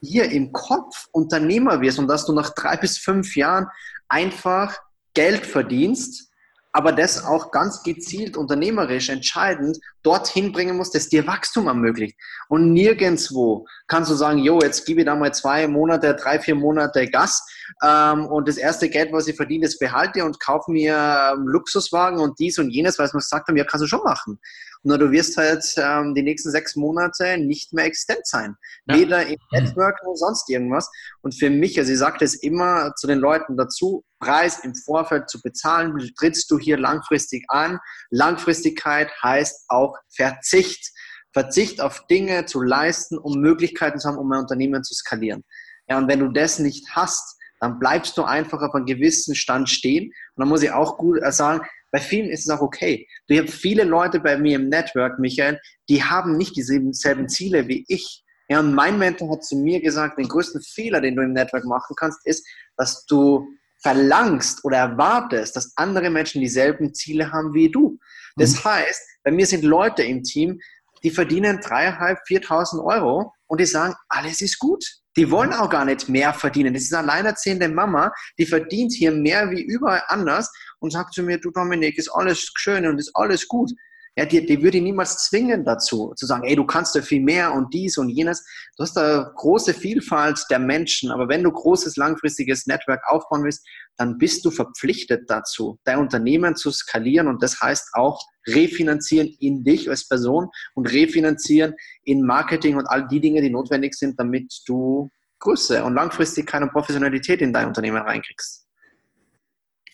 hier 0.02 0.30
im 0.32 0.52
Kopf 0.52 1.08
Unternehmer 1.12 1.82
wirst 1.82 1.98
und 1.98 2.08
dass 2.08 2.26
du 2.26 2.34
nach 2.34 2.54
drei 2.54 2.78
bis 2.78 2.98
fünf 2.98 3.36
Jahren 3.36 3.68
einfach 4.10 4.78
Geld 5.14 5.46
verdienst, 5.46 6.30
aber 6.74 6.92
das 6.92 7.24
auch 7.24 7.52
ganz 7.52 7.84
gezielt 7.84 8.36
unternehmerisch 8.36 9.10
entscheidend 9.10 9.78
dorthin 10.02 10.52
bringen 10.52 10.76
musst, 10.76 10.96
dass 10.96 11.08
dir 11.08 11.26
Wachstum 11.28 11.68
ermöglicht. 11.68 12.18
Und 12.50 12.74
nirgendwo 12.74 13.68
kannst 13.88 14.10
du 14.10 14.16
sagen, 14.16 14.40
jo, 14.40 14.60
jetzt 14.60 14.86
gebe 14.86 15.02
ich 15.02 15.06
da 15.06 15.16
mal 15.16 15.34
zwei 15.34 15.68
Monate, 15.68 16.16
drei, 16.16 16.40
vier 16.40 16.56
Monate 16.56 17.08
Gas 17.10 17.46
ähm, 17.82 18.26
und 18.26 18.48
das 18.48 18.58
erste 18.58 18.90
Geld, 18.90 19.12
was 19.12 19.28
ich 19.28 19.36
verdiene, 19.36 19.66
das 19.66 19.78
behalte 19.78 20.24
und 20.26 20.40
kaufe 20.40 20.72
mir 20.72 20.96
ähm, 21.34 21.48
Luxuswagen 21.48 22.20
und 22.20 22.38
dies 22.40 22.60
und 22.60 22.70
jenes, 22.70 23.00
weil 23.00 23.08
es 23.08 23.14
mir 23.14 23.20
gesagt 23.20 23.48
haben, 23.48 23.58
ja, 23.58 23.64
kannst 23.64 23.84
du 23.84 23.88
schon 23.88 24.04
machen. 24.04 24.40
Nur 24.84 24.98
du 24.98 25.12
wirst 25.12 25.38
halt 25.38 25.64
ähm, 25.78 26.14
die 26.14 26.24
nächsten 26.24 26.52
sechs 26.52 26.76
Monate 26.76 27.38
nicht 27.38 27.72
mehr 27.72 27.86
existent 27.86 28.28
sein. 28.28 28.56
Ja. 28.86 28.98
Weder 28.98 29.26
im 29.26 29.38
Network 29.52 29.98
noch 30.04 30.16
sonst 30.16 30.50
irgendwas. 30.50 30.90
Und 31.22 31.34
für 31.34 31.50
mich, 31.50 31.80
also 31.80 31.94
ich 31.94 31.98
sage 31.98 32.18
das 32.20 32.36
immer 32.36 32.94
zu 32.96 33.08
den 33.08 33.20
Leuten 33.20 33.56
dazu, 33.56 34.04
Preis 34.20 34.60
im 34.64 34.76
Vorfeld 34.76 35.30
zu 35.30 35.42
bezahlen, 35.42 35.98
trittst 36.20 36.52
du 36.52 36.60
hier 36.60 36.78
langfristig 36.78 37.46
an. 37.48 37.80
Langfristigkeit 38.10 39.10
heißt 39.24 39.66
auch 39.70 39.96
Verzicht. 40.14 40.92
Verzicht 41.32 41.82
auf 41.82 42.06
Dinge 42.08 42.46
zu 42.46 42.62
leisten, 42.62 43.18
um 43.18 43.40
Möglichkeiten 43.40 44.00
zu 44.00 44.08
haben, 44.10 44.18
um 44.18 44.32
ein 44.32 44.42
Unternehmen 44.42 44.84
zu 44.84 44.94
skalieren. 44.94 45.44
Ja, 45.88 45.98
und 45.98 46.08
wenn 46.08 46.20
du 46.20 46.30
das 46.30 46.60
nicht 46.60 46.90
hast, 46.92 47.38
dann 47.64 47.80
bleibst 47.80 48.18
du 48.18 48.24
einfach 48.24 48.62
auf 48.62 48.76
einem 48.76 48.86
gewissen 48.86 49.36
Stand 49.36 49.70
stehen. 49.70 50.08
Und 50.08 50.42
dann 50.42 50.50
muss 50.50 50.64
ich 50.64 50.72
auch 50.72 50.98
gut 50.98 51.20
sagen, 51.30 51.66
bei 51.92 52.00
vielen 52.00 52.30
ist 52.30 52.42
es 52.42 52.50
auch 52.50 52.60
okay. 52.60 53.08
Du 53.28 53.42
hast 53.42 53.54
viele 53.54 53.86
Leute 53.86 54.20
bei 54.20 54.38
mir 54.38 54.58
im 54.58 54.68
Network, 54.68 55.18
Michael, 55.18 55.62
die 55.88 56.04
haben 56.04 56.36
nicht 56.36 56.58
dieselben 56.58 56.92
Ziele 56.94 57.70
wie 57.70 57.86
ich. 57.88 58.26
Ja, 58.50 58.60
und 58.60 58.74
mein 58.74 59.00
Mentor 59.00 59.32
hat 59.32 59.46
zu 59.46 59.56
mir 59.56 59.80
gesagt, 59.82 60.18
den 60.18 60.28
größten 60.28 60.62
Fehler, 60.62 61.00
den 61.00 61.16
du 61.16 61.22
im 61.22 61.32
Network 61.32 61.64
machen 61.64 61.96
kannst, 61.96 62.20
ist, 62.26 62.46
dass 62.76 63.06
du 63.06 63.48
verlangst 63.82 64.66
oder 64.66 64.80
erwartest, 64.80 65.56
dass 65.56 65.72
andere 65.78 66.10
Menschen 66.10 66.42
dieselben 66.42 66.94
Ziele 66.94 67.32
haben 67.32 67.54
wie 67.54 67.72
du. 67.72 67.98
Das 68.36 68.56
mhm. 68.56 68.66
heißt, 68.66 69.02
bei 69.24 69.32
mir 69.32 69.46
sind 69.46 69.64
Leute 69.64 70.04
im 70.04 70.24
Team, 70.24 70.60
die 71.02 71.12
verdienen 71.12 71.62
dreieinhalb, 71.62 72.20
viertausend 72.28 72.84
Euro 72.84 73.32
und 73.54 73.62
die 73.62 73.68
sagen, 73.68 73.94
alles 74.10 74.42
ist 74.42 74.58
gut. 74.58 74.84
Die 75.16 75.30
wollen 75.30 75.54
auch 75.54 75.70
gar 75.70 75.86
nicht 75.86 76.10
mehr 76.10 76.34
verdienen. 76.34 76.74
Das 76.74 76.82
ist 76.82 76.94
eine 76.96 77.12
alleinerziehende 77.12 77.70
Mama, 77.70 78.12
die 78.40 78.48
verdient 78.48 78.94
hier 78.94 79.12
mehr 79.12 79.52
wie 79.52 79.62
überall 79.62 80.02
anders 80.08 80.52
und 80.80 80.90
sagt 80.90 81.14
zu 81.14 81.22
mir, 81.22 81.38
du 81.38 81.52
Dominik, 81.52 82.00
ist 82.00 82.10
alles 82.10 82.52
schön 82.56 82.88
und 82.88 82.98
ist 82.98 83.12
alles 83.14 83.48
gut. 83.48 83.72
Ja, 84.16 84.26
die, 84.26 84.46
die 84.46 84.62
würde 84.62 84.78
ich 84.78 84.84
niemals 84.84 85.26
zwingen 85.26 85.66
dazu, 85.66 86.14
zu 86.16 86.28
sagen, 86.28 86.44
ey, 86.44 86.56
du 86.56 86.66
kannst 86.66 86.94
ja 86.94 87.02
viel 87.02 87.22
mehr 87.22 87.52
und 87.52 87.74
dies 87.74 87.98
und 87.98 88.10
jenes. 88.10 88.46
Du 88.78 88.84
hast 88.84 88.94
da 88.94 89.32
große 89.36 89.74
Vielfalt 89.74 90.46
der 90.52 90.60
Menschen, 90.60 91.10
aber 91.10 91.28
wenn 91.30 91.42
du 91.42 91.52
großes, 91.52 91.96
langfristiges 91.96 92.68
Netzwerk 92.68 93.02
aufbauen 93.08 93.44
willst, 93.44 93.68
dann 93.98 94.20
bist 94.20 94.46
du 94.46 94.52
verpflichtet 94.52 95.28
dazu, 95.30 95.80
dein 95.84 95.98
Unternehmen 95.98 96.56
zu 96.56 96.70
skalieren 96.70 97.28
und 97.28 97.42
das 97.42 97.60
heißt 97.60 97.90
auch 97.94 98.22
refinanzieren 98.48 99.36
in 99.40 99.64
dich 99.64 99.90
als 99.90 100.08
Person 100.08 100.48
und 100.76 100.92
refinanzieren 100.92 101.74
in 102.04 102.24
Marketing 102.24 102.76
und 102.76 102.86
all 102.86 103.08
die 103.08 103.20
Dinge, 103.20 103.42
die 103.42 103.50
notwendig 103.50 103.96
sind, 103.96 104.20
damit 104.20 104.54
du 104.68 105.10
Größe 105.40 105.84
und 105.84 105.96
Langfristigkeit 105.96 106.62
und 106.62 106.72
Professionalität 106.72 107.42
in 107.42 107.52
dein 107.52 107.68
Unternehmen 107.68 107.98
reinkriegst. 107.98 108.68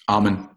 Amen. 0.08 0.50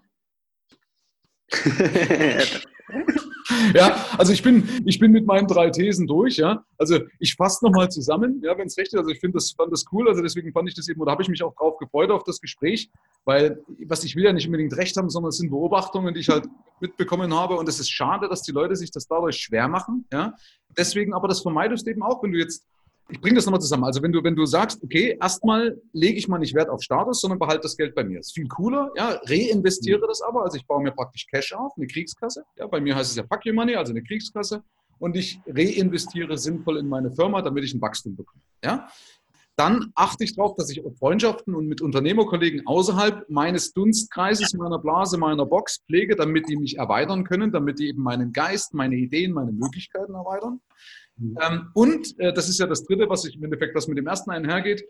ja, 3.75 3.97
also 4.19 4.33
ich 4.33 4.43
bin, 4.43 4.69
ich 4.85 4.99
bin 4.99 5.13
mit 5.13 5.27
meinen 5.27 5.47
drei 5.47 5.71
Thesen 5.71 6.07
durch, 6.07 6.37
ja. 6.37 6.65
Also 6.79 7.01
ich 7.19 7.35
fasse 7.35 7.65
nochmal 7.65 7.91
zusammen, 7.91 8.41
ja, 8.45 8.57
wenn 8.57 8.67
es 8.67 8.77
recht 8.77 8.93
ist. 8.93 8.99
Also 8.99 9.11
ich 9.11 9.21
finde 9.21 9.35
das, 9.35 9.53
fand 9.53 9.73
das 9.73 9.85
cool, 9.93 10.09
also 10.09 10.23
deswegen 10.23 10.53
fand 10.53 10.69
ich 10.69 10.75
das 10.75 10.89
eben, 10.89 11.01
oder 11.01 11.13
habe 11.13 11.23
ich 11.23 11.29
mich 11.29 11.43
auch 11.43 11.55
drauf 11.55 11.79
gefreut 11.79 12.11
auf 12.11 12.25
das 12.25 12.41
Gespräch, 12.41 12.91
weil 13.25 13.63
was 13.87 14.05
ich 14.05 14.17
will 14.17 14.25
ja 14.25 14.33
nicht 14.33 14.47
unbedingt 14.47 14.77
recht 14.77 14.97
haben, 14.97 15.11
sondern 15.11 15.31
es 15.31 15.39
sind 15.39 15.51
Beobachtungen, 15.51 16.15
die 16.15 16.21
ich 16.21 16.29
halt 16.29 16.47
mitbekommen 16.81 17.35
habe 17.35 17.57
und 17.57 17.69
es 17.69 17.81
ist 17.81 17.91
schade, 17.91 18.29
dass 18.29 18.43
die 18.43 18.53
Leute 18.53 18.77
sich 18.77 18.91
das 18.91 19.07
dadurch 19.07 19.37
schwer 19.37 19.69
machen, 19.69 20.07
ja. 20.13 20.35
Deswegen, 20.77 21.13
aber 21.13 21.29
das 21.29 21.41
vermeidest 21.43 21.87
eben 21.87 22.03
auch, 22.03 22.23
wenn 22.23 22.33
du 22.33 22.39
jetzt 22.39 22.67
ich 23.13 23.21
bringe 23.21 23.37
das 23.37 23.45
nochmal 23.45 23.61
zusammen. 23.61 23.85
Also 23.85 24.03
wenn 24.03 24.11
du, 24.11 24.25
wenn 24.25 24.35
du 24.35 24.47
sagst, 24.47 24.83
okay, 24.83 25.19
erstmal 25.21 25.79
lege 25.93 26.19
ich 26.19 26.29
mal 26.29 26.39
nicht 26.39 26.55
Wert 26.55 26.71
auf 26.71 26.83
Status, 26.83 27.21
sondern 27.21 27.39
behalte 27.39 27.63
das 27.63 27.77
Geld 27.77 27.95
bei 27.95 28.05
mir. 28.05 28.19
Das 28.19 28.29
ist 28.29 28.33
viel 28.33 28.49
cooler, 28.49 28.91
ja, 28.97 29.21
reinvestiere 29.27 29.99
mhm. 29.99 30.09
das 30.09 30.23
aber. 30.23 30.45
Also 30.45 30.57
ich 30.57 30.67
baue 30.67 30.83
mir 30.83 30.93
praktisch 30.93 31.27
Cash 31.27 31.53
auf, 31.53 31.73
eine 31.77 31.87
Kriegskasse. 31.87 32.43
Ja, 32.59 32.67
bei 32.67 32.81
mir 32.81 32.97
heißt 32.97 33.11
es 33.11 33.17
ja 33.17 33.23
Pack 33.23 33.45
Your 33.47 33.53
Money, 33.53 33.77
also 33.77 33.93
eine 33.93 34.03
Kriegskasse. 34.03 34.63
Und 34.99 35.17
ich 35.17 35.41
reinvestiere 35.47 36.39
sinnvoll 36.39 36.79
in 36.79 36.89
meine 36.89 37.11
Firma, 37.11 37.43
damit 37.43 37.65
ich 37.65 37.75
ein 37.75 37.83
Wachstum 37.83 38.17
bekomme. 38.17 38.43
Ja? 38.65 38.89
Dann 39.57 39.93
achte 39.95 40.25
ich 40.25 40.35
darauf, 40.35 40.55
dass 40.57 40.71
ich 40.71 40.83
Freundschaften 40.99 41.55
und 41.55 41.67
mit 41.67 41.83
Unternehmerkollegen 41.83 42.67
außerhalb 42.67 43.29
meines 43.29 43.73
Dunstkreises, 43.73 44.55
meiner 44.55 44.79
Blase, 44.79 45.19
meiner 45.19 45.45
Box 45.45 45.83
pflege, 45.87 46.17
damit 46.17 46.49
die 46.49 46.57
mich 46.57 46.79
erweitern 46.79 47.25
können, 47.25 47.53
damit 47.53 47.79
die 47.79 47.89
eben 47.89 48.03
meinen 48.03 48.33
Geist, 48.33 48.73
meine 48.73 48.97
Ideen, 48.97 49.33
meine 49.33 49.53
Möglichkeiten 49.53 50.15
erweitern. 50.15 50.61
Mhm. 51.17 51.39
Ähm, 51.43 51.69
und 51.75 52.19
äh, 52.19 52.33
das 52.33 52.49
ist 52.49 52.59
ja 52.59 52.67
das 52.67 52.85
Dritte, 52.85 53.09
was 53.11 53.25
ich 53.27 53.37
im 53.37 53.45
Endeffekt, 53.45 53.75
was 53.75 53.89
mit 53.89 53.99
dem 53.99 54.07
ersten 54.07 54.31
einhergeht, 54.31 54.85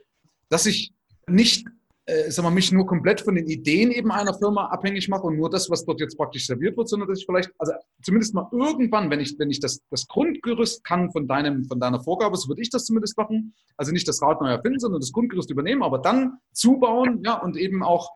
dass 0.48 0.66
ich 0.66 0.92
nicht 1.26 1.66
äh, 2.12 2.30
sagen 2.30 2.46
wir, 2.46 2.50
mich 2.50 2.72
nur 2.72 2.86
komplett 2.86 3.20
von 3.20 3.34
den 3.34 3.46
Ideen 3.46 3.90
eben 3.90 4.10
einer 4.10 4.34
Firma 4.34 4.66
abhängig 4.66 5.08
mache 5.08 5.22
und 5.22 5.36
nur 5.36 5.48
das, 5.48 5.70
was 5.70 5.84
dort 5.84 6.00
jetzt 6.00 6.16
praktisch 6.16 6.46
serviert 6.46 6.76
wird, 6.76 6.88
sondern 6.88 7.08
dass 7.08 7.20
ich 7.20 7.26
vielleicht, 7.26 7.50
also 7.58 7.72
zumindest 8.02 8.34
mal 8.34 8.48
irgendwann, 8.52 9.10
wenn 9.10 9.20
ich, 9.20 9.38
wenn 9.38 9.50
ich 9.50 9.60
das, 9.60 9.80
das 9.90 10.06
Grundgerüst 10.08 10.84
kann 10.84 11.10
von 11.10 11.26
deinem, 11.26 11.64
von 11.64 11.80
deiner 11.80 12.00
Vorgabe, 12.00 12.36
so 12.36 12.48
würde 12.48 12.62
ich 12.62 12.70
das 12.70 12.84
zumindest 12.84 13.16
machen. 13.16 13.54
Also 13.76 13.92
nicht 13.92 14.06
das 14.06 14.20
Rad 14.20 14.40
neu 14.40 14.48
erfinden, 14.48 14.78
sondern 14.78 15.00
das 15.00 15.12
Grundgerüst 15.12 15.50
übernehmen, 15.50 15.82
aber 15.82 15.98
dann 15.98 16.38
zubauen, 16.52 17.22
ja, 17.24 17.34
und 17.34 17.56
eben 17.56 17.82
auch 17.82 18.10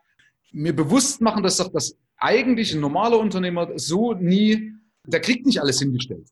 mir 0.53 0.75
bewusst 0.75 1.21
machen, 1.21 1.43
dass 1.43 1.57
das 1.57 1.97
eigentliche 2.17 2.79
normale 2.79 3.17
Unternehmer 3.19 3.71
so 3.77 4.15
nie, 4.15 4.73
der 5.07 5.21
kriegt 5.21 5.47
nicht 5.47 5.61
alles 5.61 5.79
hingestellt. 5.79 6.29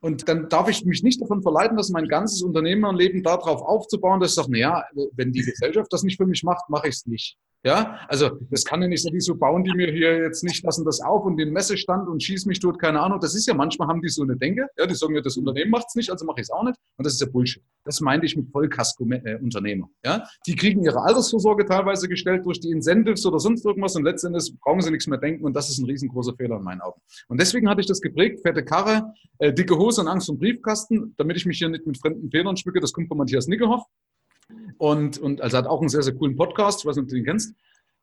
Und 0.00 0.28
dann 0.28 0.48
darf 0.48 0.68
ich 0.68 0.84
mich 0.84 1.02
nicht 1.02 1.20
davon 1.20 1.42
verleiten, 1.42 1.76
dass 1.76 1.90
mein 1.90 2.08
ganzes 2.08 2.42
Unternehmerleben 2.42 3.22
darauf 3.22 3.62
aufzubauen, 3.62 4.20
dass 4.20 4.30
ich 4.30 4.36
sage, 4.36 4.52
naja, 4.52 4.84
wenn 5.12 5.32
die 5.32 5.42
Gesellschaft 5.42 5.92
das 5.92 6.02
nicht 6.02 6.16
für 6.16 6.26
mich 6.26 6.42
macht, 6.44 6.68
mache 6.70 6.88
ich 6.88 6.96
es 6.96 7.06
nicht. 7.06 7.36
Ja, 7.64 7.98
also 8.06 8.30
das 8.50 8.64
kann 8.64 8.80
ja 8.82 8.88
nicht 8.88 9.02
so, 9.02 9.10
wieso 9.12 9.34
bauen 9.34 9.64
die 9.64 9.74
mir 9.74 9.90
hier 9.90 10.16
jetzt 10.22 10.44
nicht 10.44 10.62
lassen 10.62 10.84
das 10.84 11.00
auf 11.00 11.24
und 11.24 11.36
den 11.36 11.52
Messestand 11.52 12.08
und 12.08 12.22
schieß 12.22 12.46
mich 12.46 12.60
tot, 12.60 12.78
keine 12.78 13.00
Ahnung. 13.00 13.18
Das 13.20 13.34
ist 13.34 13.46
ja, 13.46 13.54
manchmal 13.54 13.88
haben 13.88 14.00
die 14.00 14.08
so 14.08 14.22
eine 14.22 14.36
Denke, 14.36 14.68
ja, 14.78 14.86
die 14.86 14.94
sagen 14.94 15.16
ja, 15.16 15.20
das 15.20 15.36
Unternehmen 15.36 15.72
macht 15.72 15.86
es 15.88 15.96
nicht, 15.96 16.10
also 16.10 16.24
mache 16.24 16.40
ich 16.40 16.44
es 16.44 16.50
auch 16.50 16.62
nicht. 16.62 16.78
Und 16.96 17.04
das 17.04 17.14
ist 17.14 17.20
ja 17.20 17.26
Bullshit. 17.26 17.62
Das 17.84 18.00
meinte 18.00 18.26
ich 18.26 18.36
mit 18.36 18.48
Vollkasko-Unternehmer. 18.52 19.88
Ja, 20.04 20.24
die 20.46 20.54
kriegen 20.54 20.84
ihre 20.84 21.02
Altersvorsorge 21.02 21.66
teilweise 21.66 22.08
gestellt 22.08 22.46
durch 22.46 22.60
die 22.60 22.70
Incentives 22.70 23.26
oder 23.26 23.40
sonst 23.40 23.64
irgendwas 23.64 23.96
und 23.96 24.04
letztendlich 24.04 24.52
brauchen 24.60 24.80
sie 24.80 24.90
nichts 24.90 25.08
mehr 25.08 25.18
denken 25.18 25.44
und 25.44 25.54
das 25.54 25.68
ist 25.68 25.78
ein 25.78 25.86
riesengroßer 25.86 26.34
Fehler 26.36 26.58
in 26.58 26.62
meinen 26.62 26.80
Augen. 26.80 27.00
Und 27.26 27.40
deswegen 27.40 27.68
hatte 27.68 27.80
ich 27.80 27.86
das 27.86 28.00
geprägt, 28.00 28.40
fette 28.42 28.64
Karre, 28.64 29.12
äh, 29.38 29.52
dicke 29.52 29.76
Hose 29.76 30.00
und 30.00 30.08
Angst 30.08 30.30
um 30.30 30.38
Briefkasten, 30.38 31.14
damit 31.16 31.36
ich 31.36 31.44
mich 31.44 31.58
hier 31.58 31.68
nicht 31.68 31.86
mit 31.86 31.98
fremden 31.98 32.30
Federn 32.30 32.56
schmücke. 32.56 32.78
Das 32.78 32.92
kommt 32.92 33.08
von 33.08 33.18
Matthias 33.18 33.48
Nickehoff. 33.48 33.84
Und, 34.78 35.18
und 35.18 35.40
also 35.40 35.58
hat 35.58 35.66
auch 35.66 35.80
einen 35.80 35.88
sehr, 35.88 36.02
sehr 36.02 36.14
coolen 36.14 36.36
Podcast, 36.36 36.80
ich 36.80 36.86
weiß 36.86 36.96
nicht, 36.96 37.04
ob 37.04 37.08
du 37.08 37.14
den 37.16 37.24
kennst. 37.24 37.54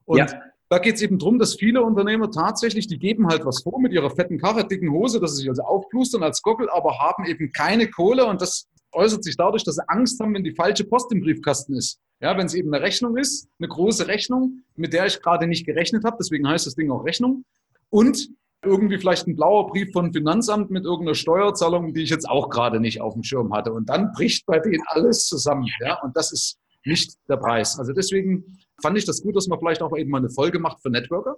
Und 0.06 0.18
ja. 0.18 0.28
da 0.70 0.78
geht 0.78 0.96
es 0.96 1.02
eben 1.02 1.18
darum, 1.18 1.40
dass 1.40 1.56
viele 1.56 1.82
Unternehmer 1.82 2.30
tatsächlich, 2.30 2.88
die 2.88 3.00
geben 3.00 3.28
halt 3.28 3.46
was 3.46 3.64
vor 3.64 3.80
mit 3.80 3.94
ihrer 3.94 4.10
fetten 4.10 4.38
Karre, 4.38 4.68
dicken 4.68 4.92
Hose, 4.92 5.20
dass 5.20 5.32
sie 5.32 5.42
sich 5.42 5.50
also 5.50 5.64
aufplustern 5.64 6.24
als 6.24 6.42
Gockel, 6.42 6.70
aber 6.70 7.00
haben 7.00 7.26
eben 7.26 7.52
keine 7.52 7.90
Kohle 7.90 8.26
und 8.26 8.42
das 8.42 8.68
äußert 8.92 9.24
sich 9.24 9.36
dadurch, 9.36 9.64
dass 9.64 9.76
sie 9.76 9.90
Angst 9.90 10.20
haben, 10.20 10.34
wenn 10.34 10.44
die 10.44 10.56
falsche 10.56 10.86
Post 10.86 11.12
im 11.12 11.22
Briefkasten 11.22 11.76
ist. 11.76 12.00
Ja, 12.22 12.38
wenn 12.38 12.46
es 12.46 12.54
eben 12.54 12.74
eine 12.74 12.84
Rechnung 12.84 13.18
ist, 13.18 13.50
eine 13.60 13.68
große 13.68 14.08
Rechnung, 14.08 14.64
mit 14.76 14.94
der 14.94 15.06
ich 15.06 15.22
gerade 15.22 15.48
nicht 15.48 15.66
gerechnet 15.66 16.06
habe, 16.06 16.18
deswegen 16.20 16.48
heißt 16.48 16.66
das 16.66 16.76
Ding 16.76 16.90
auch 16.92 17.04
Rechnung. 17.04 17.44
Und 17.90 18.30
irgendwie 18.66 18.98
vielleicht 18.98 19.28
ein 19.28 19.36
blauer 19.36 19.68
Brief 19.68 19.92
von 19.92 20.14
Finanzamt 20.14 20.72
mit 20.72 20.86
irgendeiner 20.86 21.16
Steuerzahlung, 21.16 21.94
die 21.94 22.04
ich 22.04 22.10
jetzt 22.10 22.30
auch 22.30 22.50
gerade 22.50 22.80
nicht 22.80 23.02
auf 23.02 23.14
dem 23.14 23.24
Schirm 23.24 23.54
hatte. 23.54 23.72
Und 23.74 23.90
dann 23.90 24.12
bricht 24.12 24.46
bei 24.46 24.60
denen 24.60 24.84
alles 24.88 25.28
zusammen. 25.28 25.68
Ja? 25.82 26.02
Und 26.02 26.16
das 26.18 26.32
ist 26.32 26.58
nicht 26.86 27.16
der 27.30 27.38
Preis. 27.38 27.80
Also 27.80 27.94
deswegen 27.94 28.60
fand 28.82 28.98
ich 28.98 29.06
das 29.06 29.22
gut, 29.22 29.36
dass 29.36 29.48
man 29.48 29.60
vielleicht 29.60 29.82
auch 29.82 29.96
eben 29.98 30.12
mal 30.12 30.20
eine 30.20 30.30
Folge 30.30 30.60
macht 30.60 30.82
für 30.82 30.90
Networker. 30.90 31.38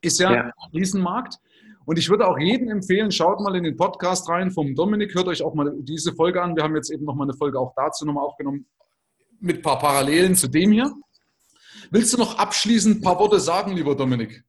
Ist 0.00 0.20
ja, 0.20 0.32
ja. 0.32 0.42
ein 0.42 0.52
Riesenmarkt. 0.72 1.38
Und 1.86 1.98
ich 1.98 2.08
würde 2.08 2.26
auch 2.26 2.38
jedem 2.38 2.68
empfehlen, 2.68 3.10
schaut 3.10 3.40
mal 3.40 3.54
in 3.56 3.64
den 3.64 3.76
Podcast 3.76 4.28
rein 4.28 4.50
vom 4.50 4.74
Dominik, 4.74 5.14
hört 5.14 5.28
euch 5.28 5.42
auch 5.42 5.54
mal 5.54 5.72
diese 5.80 6.14
Folge 6.14 6.42
an. 6.42 6.56
Wir 6.56 6.62
haben 6.62 6.74
jetzt 6.76 6.90
eben 6.90 7.04
noch 7.04 7.14
mal 7.14 7.24
eine 7.24 7.34
Folge 7.34 7.58
auch 7.58 7.74
dazu 7.76 8.06
nochmal 8.06 8.24
aufgenommen 8.24 8.66
mit 9.40 9.56
ein 9.56 9.62
paar 9.62 9.78
Parallelen 9.78 10.34
zu 10.34 10.48
dem 10.48 10.72
hier. 10.72 10.90
Willst 11.90 12.12
du 12.14 12.18
noch 12.18 12.38
abschließend 12.38 12.98
ein 12.98 13.00
paar 13.02 13.18
Worte 13.18 13.38
sagen, 13.38 13.76
lieber 13.76 13.94
Dominik? 13.94 14.42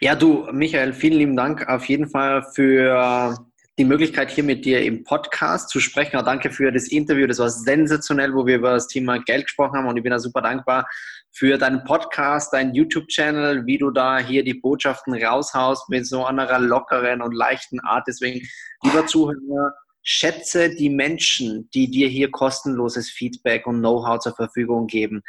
Ja, 0.00 0.14
du, 0.14 0.48
Michael, 0.50 0.94
vielen 0.94 1.18
lieben 1.18 1.36
Dank 1.36 1.68
auf 1.68 1.84
jeden 1.86 2.08
Fall 2.08 2.42
für 2.54 3.36
die 3.78 3.84
Möglichkeit, 3.84 4.30
hier 4.30 4.44
mit 4.44 4.64
dir 4.64 4.82
im 4.82 5.04
Podcast 5.04 5.68
zu 5.68 5.80
sprechen. 5.80 6.16
Auch 6.16 6.24
danke 6.24 6.50
für 6.50 6.70
das 6.72 6.88
Interview. 6.88 7.26
Das 7.26 7.38
war 7.38 7.50
sensationell, 7.50 8.34
wo 8.34 8.46
wir 8.46 8.56
über 8.56 8.72
das 8.72 8.86
Thema 8.86 9.18
Geld 9.18 9.46
gesprochen 9.46 9.76
haben. 9.76 9.88
Und 9.88 9.96
ich 9.96 10.02
bin 10.02 10.10
da 10.10 10.18
super 10.18 10.42
dankbar 10.42 10.86
für 11.30 11.58
deinen 11.58 11.84
Podcast, 11.84 12.52
deinen 12.52 12.74
YouTube-Channel, 12.74 13.66
wie 13.66 13.78
du 13.78 13.90
da 13.90 14.18
hier 14.18 14.44
die 14.44 14.54
Botschaften 14.54 15.14
raushaust 15.14 15.88
mit 15.88 16.06
so 16.06 16.24
einer 16.24 16.58
lockeren 16.58 17.22
und 17.22 17.32
leichten 17.32 17.80
Art. 17.80 18.04
Deswegen, 18.06 18.46
lieber 18.82 19.06
Zuhörer, 19.06 19.72
schätze 20.02 20.74
die 20.74 20.90
Menschen, 20.90 21.68
die 21.74 21.90
dir 21.90 22.08
hier 22.08 22.30
kostenloses 22.30 23.10
Feedback 23.10 23.66
und 23.66 23.78
Know-how 23.78 24.18
zur 24.18 24.34
Verfügung 24.34 24.86
geben 24.86 25.22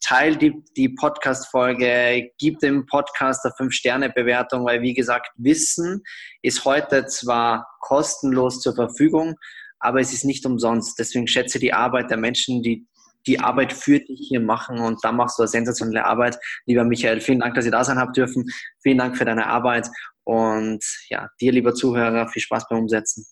teil 0.00 0.36
die, 0.36 0.62
die 0.76 0.88
Podcast-Folge, 0.90 2.30
gib 2.38 2.58
dem 2.60 2.86
Podcast 2.86 3.44
eine 3.44 3.54
5-Sterne-Bewertung, 3.54 4.64
weil 4.64 4.82
wie 4.82 4.94
gesagt, 4.94 5.30
Wissen 5.36 6.02
ist 6.42 6.64
heute 6.64 7.06
zwar 7.06 7.66
kostenlos 7.80 8.60
zur 8.60 8.74
Verfügung, 8.74 9.34
aber 9.78 10.00
es 10.00 10.12
ist 10.12 10.24
nicht 10.24 10.46
umsonst. 10.46 10.98
Deswegen 10.98 11.26
schätze 11.26 11.58
die 11.58 11.72
Arbeit 11.72 12.10
der 12.10 12.18
Menschen, 12.18 12.62
die 12.62 12.86
die 13.26 13.40
Arbeit 13.40 13.72
für 13.72 13.98
dich 13.98 14.28
hier 14.28 14.40
machen 14.40 14.78
und 14.78 15.02
da 15.02 15.10
machst 15.10 15.38
du 15.38 15.42
eine 15.42 15.48
sensationelle 15.48 16.04
Arbeit. 16.04 16.38
Lieber 16.64 16.84
Michael, 16.84 17.20
vielen 17.20 17.40
Dank, 17.40 17.54
dass 17.54 17.64
ihr 17.64 17.72
da 17.72 17.82
sein 17.82 17.98
habt 17.98 18.16
dürfen. 18.16 18.44
Vielen 18.82 18.98
Dank 18.98 19.16
für 19.18 19.24
deine 19.24 19.46
Arbeit 19.46 19.88
und 20.24 20.84
ja, 21.08 21.28
dir, 21.40 21.52
lieber 21.52 21.74
Zuhörer, 21.74 22.28
viel 22.28 22.42
Spaß 22.42 22.68
beim 22.68 22.80
Umsetzen. 22.80 23.26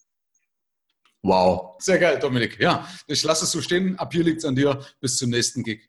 Wow, 1.23 1.77
sehr 1.79 1.99
geil, 1.99 2.19
Dominik. 2.19 2.61
Ja, 2.61 2.87
ich 3.07 3.23
lasse 3.23 3.45
es 3.45 3.53
so 3.53 3.63
stehen. 3.63 3.99
Ab 3.99 4.13
hier 4.13 4.25
liegt 4.25 4.39
es 4.39 4.45
an 4.45 4.55
dir. 4.55 4.85
Bis 5.01 5.17
zum 5.17 5.31
nächsten 5.31 5.63
Gig. 5.63 5.89